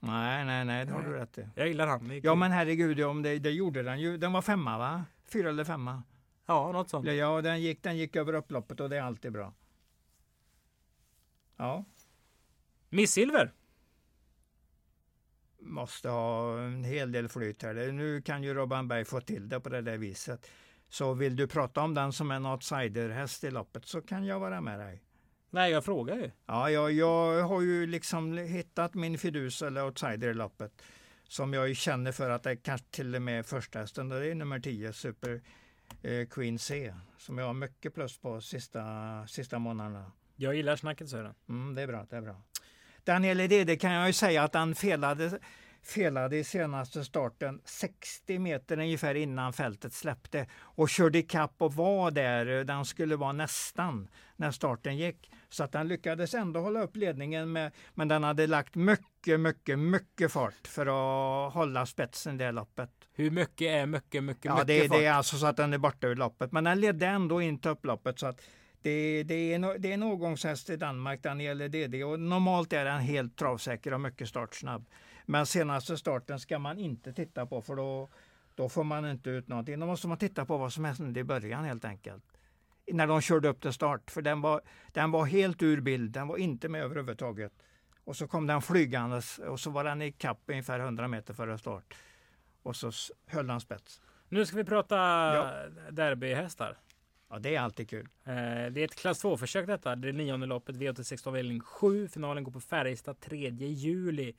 [0.00, 1.48] Nej, nej, nej, det har du rätt i.
[1.54, 2.20] Jag gillar han.
[2.22, 4.16] Ja, men herregud, ja, det, det gjorde den ju.
[4.16, 5.04] Den var femma, va?
[5.32, 6.02] Fyra eller femma?
[6.46, 7.12] Ja, något sånt.
[7.12, 9.54] Ja, den gick, den gick över upploppet och det är alltid bra.
[11.56, 11.84] Ja.
[12.88, 13.52] Miss Silver?
[15.58, 17.92] Måste ha en hel del flyt här.
[17.92, 20.46] Nu kan ju Robban Berg få till det på det där viset.
[20.88, 24.60] Så vill du prata om den som en outsiderhäst i loppet så kan jag vara
[24.60, 25.02] med dig.
[25.50, 26.30] Nej, jag frågar ju.
[26.46, 30.82] Ja, jag, jag har ju liksom hittat min fidus eller outsider i loppet.
[31.28, 34.08] Som jag känner för att det kanske till och med första hästen.
[34.08, 35.42] Det är nummer 10, Super
[36.30, 36.94] Queen C.
[37.18, 38.82] Som jag har mycket plus på sista,
[39.26, 40.12] sista månaderna.
[40.36, 41.34] Jag gillar snacket Sören.
[41.48, 42.42] Mm, det är bra, det är bra.
[43.04, 45.38] Daniel Edede kan jag ju säga att han felade
[45.86, 52.10] felade i senaste starten 60 meter ungefär innan fältet släppte och körde ikapp och var
[52.10, 55.30] där han skulle vara nästan när starten gick.
[55.48, 59.78] Så att han lyckades ändå hålla upp ledningen med, men den hade lagt mycket, mycket,
[59.78, 62.90] mycket fart för att hålla spetsen det loppet.
[63.12, 64.98] Hur mycket är mycket, mycket, ja, mycket det, fart?
[64.98, 67.58] det är alltså så att den är borta ur loppet, men den ledde ändå in
[67.58, 68.40] till upploppet så att
[68.82, 73.00] det, det, är, det är en årgångshäst i Danmark, Daniel DD, och normalt är den
[73.00, 74.86] helt travsäker och mycket startsnabb.
[75.26, 78.08] Men senaste starten ska man inte titta på för då,
[78.54, 79.80] då får man inte ut någonting.
[79.80, 82.24] Då måste man titta på vad som hände i början helt enkelt.
[82.92, 84.60] När de körde upp till start, för den var,
[84.92, 86.12] den var helt ur bild.
[86.12, 87.52] Den var inte med överhuvudtaget.
[88.04, 91.58] Och så kom den flygandes och så var den i kapp ungefär 100 meter före
[91.58, 91.94] start.
[92.62, 92.92] Och så
[93.26, 94.00] höll den spets.
[94.28, 95.50] Nu ska vi prata ja.
[95.90, 96.78] derbyhästar.
[97.30, 98.08] Ja, det är alltid kul.
[98.24, 98.32] Eh,
[98.70, 99.96] det är ett klass 2-försök detta.
[99.96, 102.08] Det är nionde loppet, V86 avdelning 7.
[102.08, 104.34] Finalen går på Färjestad 3 juli.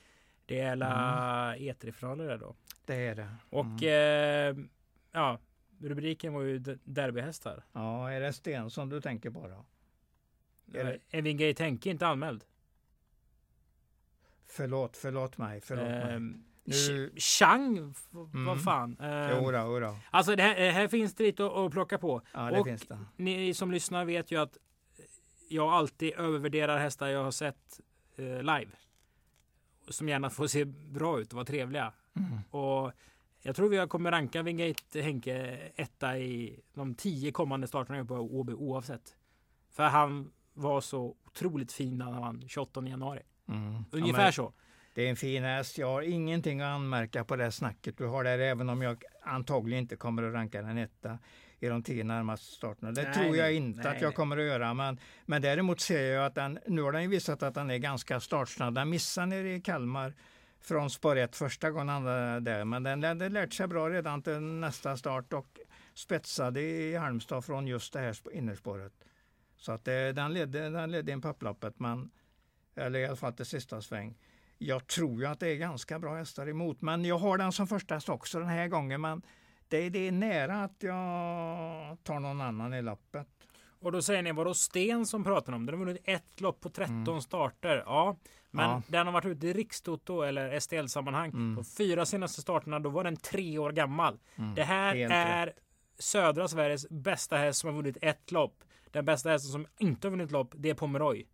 [0.48, 1.76] Det är alla mm.
[1.76, 2.56] E3-finaler där då.
[2.86, 3.30] Det är det.
[3.50, 4.60] Och mm.
[4.60, 4.66] eh,
[5.12, 5.40] ja,
[5.80, 7.64] rubriken var ju derbyhästar.
[7.74, 9.66] Ja, är det Sten som du tänker på då?
[11.10, 12.44] Evin Gate Henke inte anmäld.
[14.46, 15.62] Förlåt, förlåt mig.
[15.62, 16.40] Förlåt eh, mig.
[16.64, 17.12] Nu...
[17.18, 18.46] Chang, mm.
[18.46, 18.98] vad fan.
[19.00, 19.98] Eh, jodå, jodå.
[20.10, 22.22] Alltså det här, här, finns det lite att, att plocka på.
[22.34, 23.00] Ja, det och finns det.
[23.16, 24.58] Ni som lyssnar vet ju att
[25.50, 27.80] jag alltid övervärderar hästar jag har sett
[28.16, 28.72] eh, live
[29.90, 31.94] som gärna får se bra ut och vara trevliga.
[32.16, 32.40] Mm.
[32.50, 32.92] Och
[33.42, 35.36] jag tror vi kommer ranka Wingate Henke
[35.76, 39.16] etta i de tio kommande starterna på Åby oavsett.
[39.72, 43.22] För han var så otroligt fin när han vann 28 januari.
[43.48, 43.86] Mm.
[43.92, 44.54] Ungefär ja, så.
[44.94, 45.78] Det är en fin häst.
[45.78, 49.82] Jag har ingenting att anmärka på det snacket du har där, även om jag antagligen
[49.82, 51.20] inte kommer att ranka den etta
[51.60, 52.92] i de tio närmaste starterna.
[52.92, 54.74] Det nej, tror jag inte nej, att jag kommer att göra.
[54.74, 57.78] Men, men däremot ser jag att den, nu har den ju visat att den är
[57.78, 58.76] ganska startsnabb.
[58.76, 60.14] Den missade nere i Kalmar
[60.62, 62.66] från spår 1 första gången han var där.
[62.66, 65.60] Men den hade lärt sig bra redan till nästa start och
[65.94, 68.94] spetsade i Halmstad från just det här innerspåret.
[69.58, 72.10] Så att det, den, ledde, den ledde in på upploppet, men,
[72.76, 74.18] eller i alla fall till sista sväng.
[74.58, 77.68] Jag tror ju att det är ganska bra hästar emot, men jag har den som
[77.68, 79.02] första häst också den här gången.
[79.02, 79.22] Men
[79.70, 83.28] det, det är nära att jag tar någon annan i loppet.
[83.80, 85.66] Och då säger ni, vadå Sten som pratar om?
[85.66, 87.22] Den har vunnit ett lopp på 13 mm.
[87.22, 87.84] starter.
[87.86, 88.18] Ja,
[88.52, 88.82] men ja.
[88.88, 91.30] den har varit ute i Rikstoto eller STL-sammanhang.
[91.30, 91.56] Mm.
[91.56, 94.20] De fyra senaste starterna, då var den tre år gammal.
[94.36, 94.56] Mm.
[94.56, 95.56] Det här Helt är rätt.
[96.00, 98.64] södra Sveriges bästa häst som har vunnit ett lopp.
[98.92, 101.28] Den bästa hästen som inte har vunnit lopp, det är Pomeroy.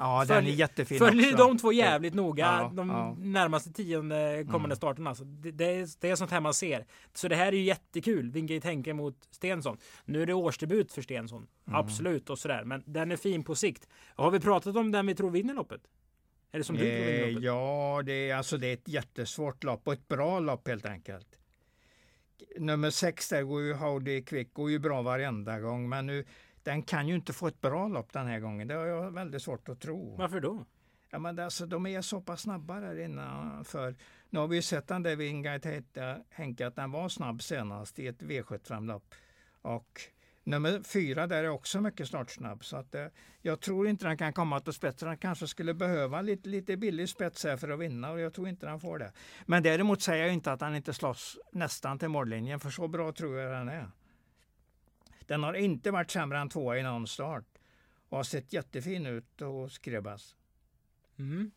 [0.00, 3.16] Ja, den är jättefin Följer de två jävligt noga ja, de ja.
[3.18, 4.76] närmaste tionde kommande mm.
[4.76, 5.10] starterna.
[5.10, 6.86] Alltså, det, det, är, det är sånt här man ser.
[7.14, 8.30] Så det här är ju jättekul.
[8.30, 9.78] Wingate Henke mot Stensson.
[10.04, 11.46] Nu är det årsdebut för Stensson.
[11.66, 11.80] Mm.
[11.80, 12.64] Absolut och sådär.
[12.64, 13.88] Men den är fin på sikt.
[14.14, 15.80] Har vi pratat om den vi tror vinner loppet?
[16.52, 17.44] Är det som du eh, tror vinner loppet?
[17.44, 21.38] Ja, det är, alltså, det är ett jättesvårt lopp och ett bra lopp helt enkelt.
[22.58, 25.88] Nummer sex där går ju Howdy Quick, går ju bra varenda gång.
[25.88, 26.24] Men nu
[26.68, 28.68] den kan ju inte få ett bra lopp den här gången.
[28.68, 30.16] Det har jag väldigt svårt att tro.
[30.16, 30.64] Varför då?
[31.10, 33.96] Ja, men alltså, de är så pass snabba där innanför.
[34.30, 38.06] Nu har vi sett den där vid Ingaita Henke att den var snabb senast i
[38.06, 39.14] ett V75-lopp.
[39.62, 40.00] Och
[40.44, 42.64] nummer fyra där är också mycket startsnabb.
[42.64, 43.06] Så att, eh,
[43.42, 45.00] jag tror inte den kan komma till spets.
[45.00, 48.48] Den kanske skulle behöva lite, lite billig spets här för att vinna och jag tror
[48.48, 49.12] inte den får det.
[49.46, 53.12] Men däremot säger jag inte att han inte slåss nästan till mållinjen för så bra
[53.12, 53.90] tror jag den är.
[55.28, 57.44] Den har inte varit sämre än tvåa i någon start
[58.08, 60.36] och har sett jättefin ut och skrebbas.
[61.18, 61.50] Mm.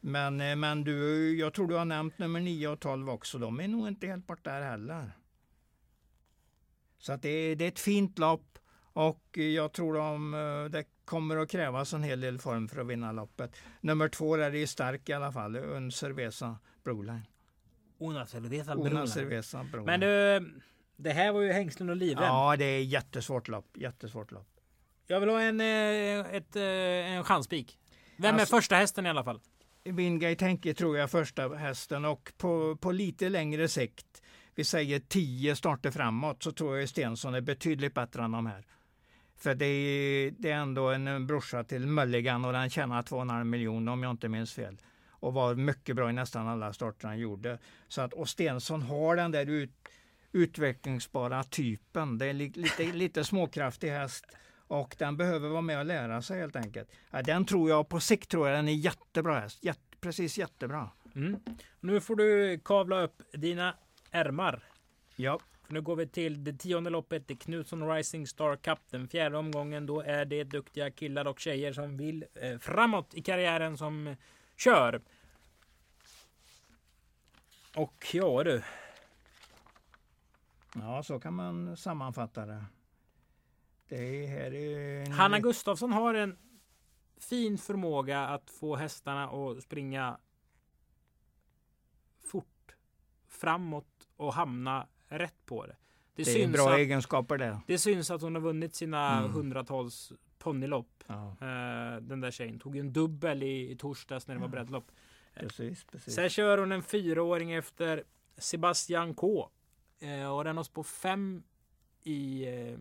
[0.00, 3.38] Men, eh, men du, jag tror du har nämnt nummer 9 och 12 också.
[3.38, 5.12] De är nog inte helt bort där heller.
[6.98, 8.58] Så att det, är, det är ett fint lopp
[8.92, 12.86] och jag tror de, eh, det kommer att krävas en hel del form för att
[12.86, 13.56] vinna loppet.
[13.80, 17.26] Nummer två är det stark i alla fall, Un Cerveza Broline.
[17.98, 18.96] Una Cerveza Broline.
[18.96, 19.86] Una Cerveza Broline.
[19.86, 20.62] Men du,
[21.02, 22.24] det här var ju hängslen och livrem.
[22.24, 23.66] Ja, det är jättesvårt lopp.
[23.74, 24.48] Jättesvårt lopp.
[25.06, 26.62] Jag vill ha en, eh, ett, eh,
[27.12, 27.78] en chanspik.
[28.16, 29.40] Vem alltså, är första hästen i alla fall?
[29.84, 34.22] Wingate Henke tror jag första hästen och på, på lite längre sikt,
[34.54, 38.66] vi säger tio starter framåt, så tror jag Stensson är betydligt bättre än de här.
[39.36, 43.92] För det är, det är ändå en brorsa till Mulligan och den tjänar 2,5 miljoner
[43.92, 44.76] om jag inte minns fel.
[45.10, 47.58] Och var mycket bra i nästan alla starter han gjorde.
[47.88, 49.70] Så att, och Stensson har den där ut,
[50.32, 52.18] utvecklingsbara typen.
[52.18, 54.26] Det är lite, lite småkraftig häst
[54.66, 56.90] och den behöver vara med och lära sig helt enkelt.
[57.24, 59.58] Den tror jag på sikt tror jag den är jättebra häst.
[59.64, 60.90] Jätte, precis jättebra.
[61.14, 61.40] Mm.
[61.80, 63.74] Nu får du kavla upp dina
[64.10, 64.62] ärmar.
[65.16, 65.40] Ja.
[65.66, 68.78] För nu går vi till det tionde loppet, det Knutsson Rising Star Cup.
[68.90, 73.22] Den fjärde omgången, då är det duktiga killar och tjejer som vill eh, framåt i
[73.22, 74.16] karriären som
[74.56, 75.00] kör.
[77.76, 78.62] Och ja du,
[80.74, 82.64] Ja, så kan man sammanfatta det.
[83.88, 85.12] det här är en...
[85.12, 86.36] Hanna Gustafsson har en
[87.16, 90.18] fin förmåga att få hästarna att springa
[92.24, 92.76] fort
[93.28, 95.76] framåt och hamna rätt på det.
[96.14, 97.60] Det, det är bra att, egenskaper det.
[97.66, 99.32] Det syns att hon har vunnit sina mm.
[99.32, 101.04] hundratals ponnylopp.
[101.06, 101.36] Ja.
[101.42, 104.92] Uh, den där tjejen tog en dubbel i, i torsdags när det var breddlopp.
[105.34, 106.14] Precis, precis.
[106.14, 108.04] Sen kör hon en fyraåring efter
[108.36, 109.50] Sebastian K.
[110.02, 111.42] Eh, och den har på fem
[112.02, 112.78] i, eh,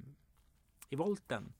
[0.89, 1.53] i volten.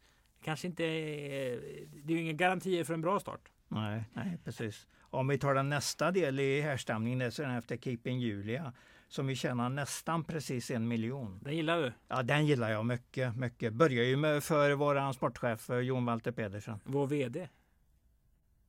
[0.43, 3.49] Kanske inte, det är ju inga garantier för en bra start.
[3.67, 4.87] Nej, nej precis.
[4.99, 8.73] Om vi tar den nästa del i härstamningen, så är den efter Keeping Julia
[9.11, 11.39] som vi tjänar nästan precis en miljon.
[11.43, 11.93] Den gillar du?
[12.07, 13.35] Ja, den gillar jag mycket.
[13.35, 13.73] mycket.
[13.73, 16.79] Börjar ju med för vår sportchef Jon Walter Pedersen.
[16.83, 17.49] Vår VD?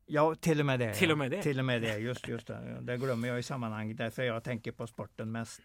[0.06, 0.94] Ja, till och med det.
[0.94, 1.42] Till och med det?
[1.42, 2.78] Till och med det, just, just det.
[2.80, 5.62] Det glömmer jag i sammanhanget därför jag tänker på sporten mest.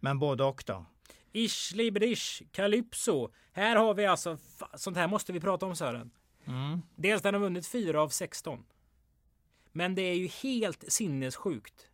[0.00, 0.86] Men både och då.
[1.32, 3.28] Ishli Brish, Calypso.
[3.52, 4.38] Här har vi alltså,
[4.74, 6.10] sånt här måste vi prata om Sören.
[6.44, 6.82] Mm.
[6.96, 8.64] Dels den har vunnit 4 av 16.
[9.72, 11.88] Men det är ju helt sinnessjukt.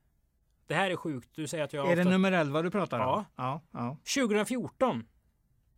[0.67, 1.31] Det här är sjukt.
[1.35, 2.05] Du säger att jag Är ofta...
[2.05, 3.07] det nummer 11 du pratar om?
[3.07, 3.25] Ja.
[3.37, 3.97] ja, ja.
[4.25, 5.05] 2014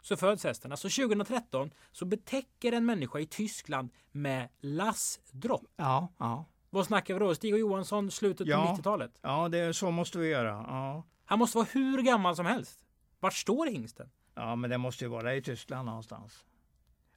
[0.03, 0.71] så föds hästen.
[0.71, 5.73] Alltså 2013 så betäcker en människa i Tyskland med lassdropp.
[5.77, 6.45] Ja, ja.
[6.71, 7.35] Vad snackar vi då?
[7.35, 9.19] Stig och Johansson, slutet ja, på 90-talet?
[9.23, 10.65] Ja, det, så måste vi göra.
[10.69, 11.05] Ja.
[11.27, 12.85] Han måste vara hur gammal som helst.
[13.21, 14.11] Vart står hingsten?
[14.35, 16.45] Ja, men det måste ju vara i Tyskland någonstans.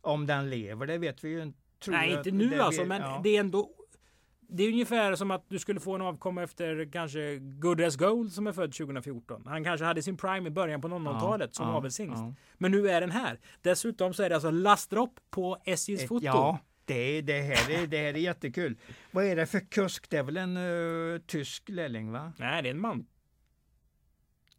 [0.01, 1.59] Om den lever, det vet vi ju inte.
[1.87, 3.21] Nej, inte nu alltså, men ja.
[3.23, 3.69] det är ändå
[4.51, 8.33] det är ungefär som att du skulle få en avkomma efter kanske Good as Gold
[8.33, 9.43] som är född 2014.
[9.45, 12.21] Han kanske hade sin prime i början på 00-talet ja, som ja, avelshingst.
[12.21, 12.33] Ja.
[12.57, 13.39] Men nu är den här.
[13.61, 16.25] Dessutom så är det alltså lastdropp på SJs foto.
[16.25, 18.77] Ja, det, det, här är, det här är jättekul.
[19.11, 20.09] Vad är det för kusk?
[20.09, 22.33] Det är väl en uh, tysk lärling va?
[22.37, 23.05] Nej, det är en man.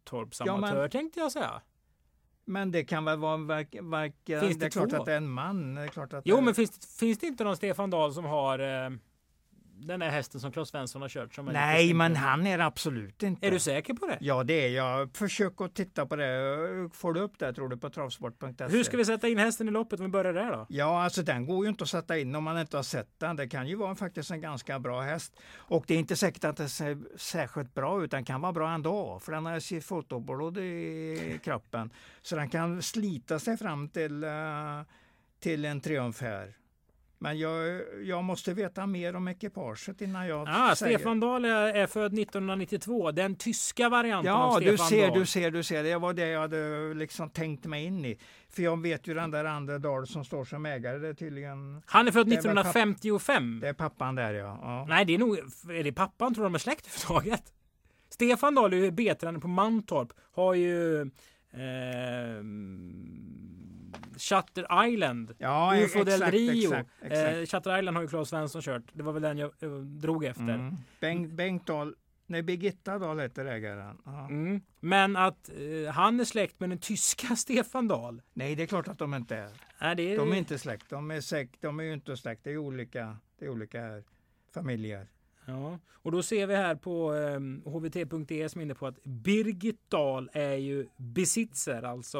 [0.03, 0.89] Torpsamatör ja, men...
[0.89, 1.61] tänkte jag säga.
[2.45, 4.97] Men det kan väl vara verk, verk, Finns det, det är klart två?
[4.97, 5.75] att det är en man.
[5.75, 8.25] Det är klart att Jo, det, men finns, finns det inte någon Stefan Dahl som
[8.25, 8.89] har eh,
[9.87, 11.33] den där hästen som Claes Svensson har kört?
[11.33, 13.47] Som är Nej, men han är absolut inte.
[13.47, 14.17] Är du säker på det?
[14.21, 15.15] Ja, det är jag.
[15.17, 16.89] Försök att titta på det.
[16.93, 18.67] Får du upp det tror du på travsport.se?
[18.67, 20.65] Hur ska vi sätta in hästen i loppet om vi börjar där då?
[20.69, 23.35] Ja, alltså den går ju inte att sätta in om man inte har sett den.
[23.35, 25.39] Det kan ju vara faktiskt en ganska bra häst.
[25.55, 28.11] Och det är inte säkert att det ser särskilt bra ut.
[28.11, 31.89] Den kan vara bra ändå, för den har sitt fotoblod i kroppen.
[32.21, 34.29] Så den kan slita sig fram till, eh,
[35.39, 36.60] till en triumf här.
[37.23, 40.97] Men jag, jag måste veta mer om ekipaget innan jag Ah, säger.
[40.97, 43.11] Stefan Dahl är, är född 1992.
[43.11, 45.19] Den tyska varianten av Ja, Stefan du ser, Dahl.
[45.19, 45.83] du ser, du ser.
[45.83, 48.17] Det var det jag hade liksom tänkt mig in i.
[48.49, 50.97] För jag vet ju den där andra Dahl som står som ägare.
[50.97, 53.59] Det är tydligen Han är född Det är väl papp- 1955.
[53.61, 54.59] det är pappan där ja.
[54.61, 54.85] ja.
[54.89, 55.37] Nej, det är nog...
[55.69, 56.33] Är det pappan?
[56.33, 57.53] Tror de är släkt överhuvudtaget?
[58.09, 60.13] Stefan Dahl är ju betande på Mantorp.
[60.35, 61.01] Har ju...
[61.53, 62.43] Eh,
[64.17, 65.35] Shutter Island.
[65.37, 66.73] Ja, UFO del exakt, Rio.
[66.73, 67.37] exakt, exakt.
[67.37, 68.83] Eh, Shutter Island har ju Claes Svensson kört.
[68.93, 70.43] Det var väl den jag eh, drog efter.
[70.43, 70.77] Mm.
[70.99, 73.97] Bengt, Bengt Dahl, nej Birgitta Dahl heter ägaren.
[74.05, 74.61] Mm.
[74.79, 78.21] Men att eh, han är släkt med den tyska Stefan Dahl.
[78.33, 79.51] Nej, det är klart att de inte är.
[79.81, 80.89] Nej, det är, De är inte släkt.
[80.89, 82.43] De är, släkt, de är ju inte släkt.
[82.43, 84.03] Det är olika, det är olika här,
[84.53, 85.07] familjer.
[85.45, 87.39] Ja, och då ser vi här på eh,
[87.79, 92.19] hvt.de som är inne på att Birgit Dahl är ju besitzer, alltså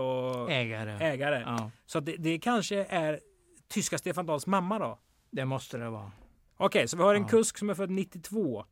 [0.49, 0.91] Ägare.
[1.05, 1.39] ägare.
[1.45, 3.19] Ja, Så det, det kanske är
[3.67, 4.99] tyska Stefan Dahls mamma då?
[5.31, 6.11] det måste det vara.
[6.57, 7.27] Okej, så vi har en Ja.
[7.27, 8.65] kusk som är född 92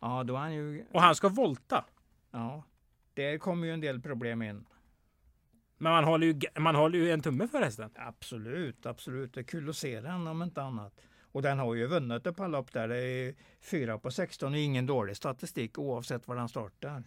[0.00, 0.84] Ja, då är han ju...
[0.92, 1.84] och han ska volta.
[2.30, 2.62] Ja,
[3.14, 4.66] där kommer ju en del problem in.
[5.78, 7.90] Men man håller ju, man håller ju en tumme för hästen.
[7.94, 9.34] Absolut, absolut.
[9.34, 11.00] Det är kul att se den om inte annat.
[11.36, 12.88] Och den har ju vunnit ett par lopp där.
[12.88, 17.04] Det är fyra på 16 och ingen dålig statistik oavsett var den startar.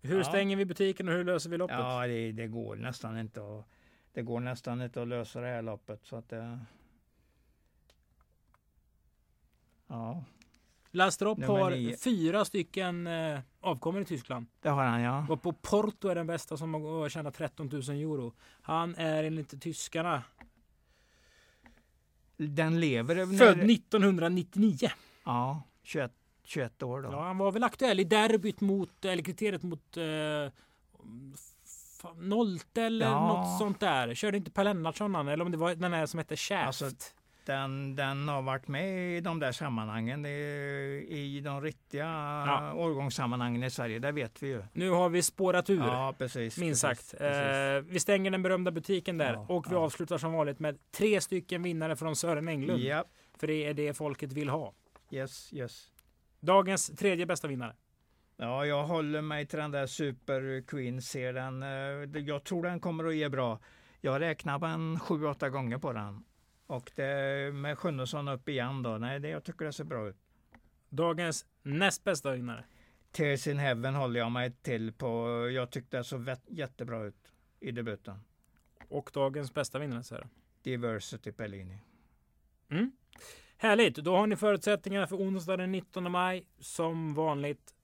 [0.00, 0.24] Hur Ja.
[0.24, 1.76] stänger vi butiken och hur löser vi loppet?
[1.78, 3.66] Ja, det, det går nästan inte att
[4.12, 6.00] det går nästan inte att lösa det här loppet.
[6.06, 6.58] Så att det,
[9.86, 10.24] ja,
[10.90, 14.46] Lastrop Nummer har fyra stycken eh, avkommor i Tyskland.
[14.60, 15.26] det har han ja.
[15.30, 18.32] Och på Porto är den bästa som har tjänat 13 000 euro.
[18.62, 20.22] Han är enligt tyskarna
[22.36, 23.14] Den lever.
[23.14, 24.90] när- född 1999.
[25.24, 26.12] Ja, 21,
[26.44, 27.08] 21 år då.
[27.12, 30.52] Ja, han var väl aktuell i derbyt mot, eller kriteriet mot eh,
[32.16, 33.26] Nolte eller Ja.
[33.26, 34.14] något sånt där.
[34.14, 36.66] Körde inte Per Lennartsson han, eller om det var den här som hette Shaft.
[36.82, 36.90] Alltså,
[37.44, 42.04] Den, den har varit med i de där sammanhangen, i, de riktiga
[42.46, 42.72] Ja.
[42.74, 43.98] årgångssammanhangen i Sverige.
[43.98, 44.62] Det vet vi ju.
[44.72, 45.78] nu har vi spårat ur.
[45.78, 46.58] Ja, precis.
[46.58, 47.18] Minst precis, sagt.
[47.20, 47.86] precis.
[47.88, 49.80] Eh, vi stänger den berömda butiken där Ja, och vi ja.
[49.80, 52.80] avslutar som vanligt med tre stycken vinnare från Sören Englund.
[52.82, 53.04] Ja,
[53.38, 54.72] För det är det folket vill ha.
[55.10, 55.88] yes, yes.
[56.40, 57.74] Dagens tredje bästa vinnare.
[58.36, 61.02] Ja, jag håller mig till den där Super Queen.
[61.02, 63.58] Ser den, eh, jag tror den kommer att ge bra.
[64.00, 66.24] Jag räknar en sju, åtta gånger på den.
[66.72, 68.98] Och det, med Sjunnesson upp igen då.
[68.98, 70.16] Nej, det, jag tycker det ser bra ut.
[70.88, 72.64] Dagens näst bästa vinnare.
[73.10, 75.48] Tears in Heaven håller jag mig till på.
[75.54, 78.18] Jag tyckte det såg jättebra ut i debuten.
[78.88, 80.02] Och dagens bästa vinnare.
[80.10, 80.28] Här.
[80.62, 81.78] Diversity Pellini.
[82.68, 82.92] Mm.
[83.56, 87.74] Härligt, då har ni förutsättningarna för onsdag den 19 maj som vanligt.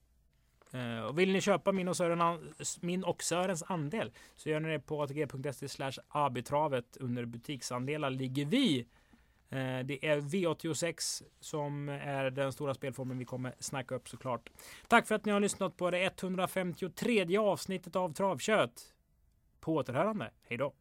[0.73, 4.69] Eh, och vill ni köpa min och, Sören, min och Sörens andel så gör ni
[4.69, 8.79] det på atg.se slash abitravet under butiksandelar ligger vi.
[9.51, 14.51] Eh, det är V86 som är den stora spelformen vi kommer snacka upp såklart.
[14.89, 18.95] Tack för att ni har lyssnat på det 153 avsnittet av Travkött.
[19.61, 20.31] På återhörande.
[20.43, 20.73] Hej då!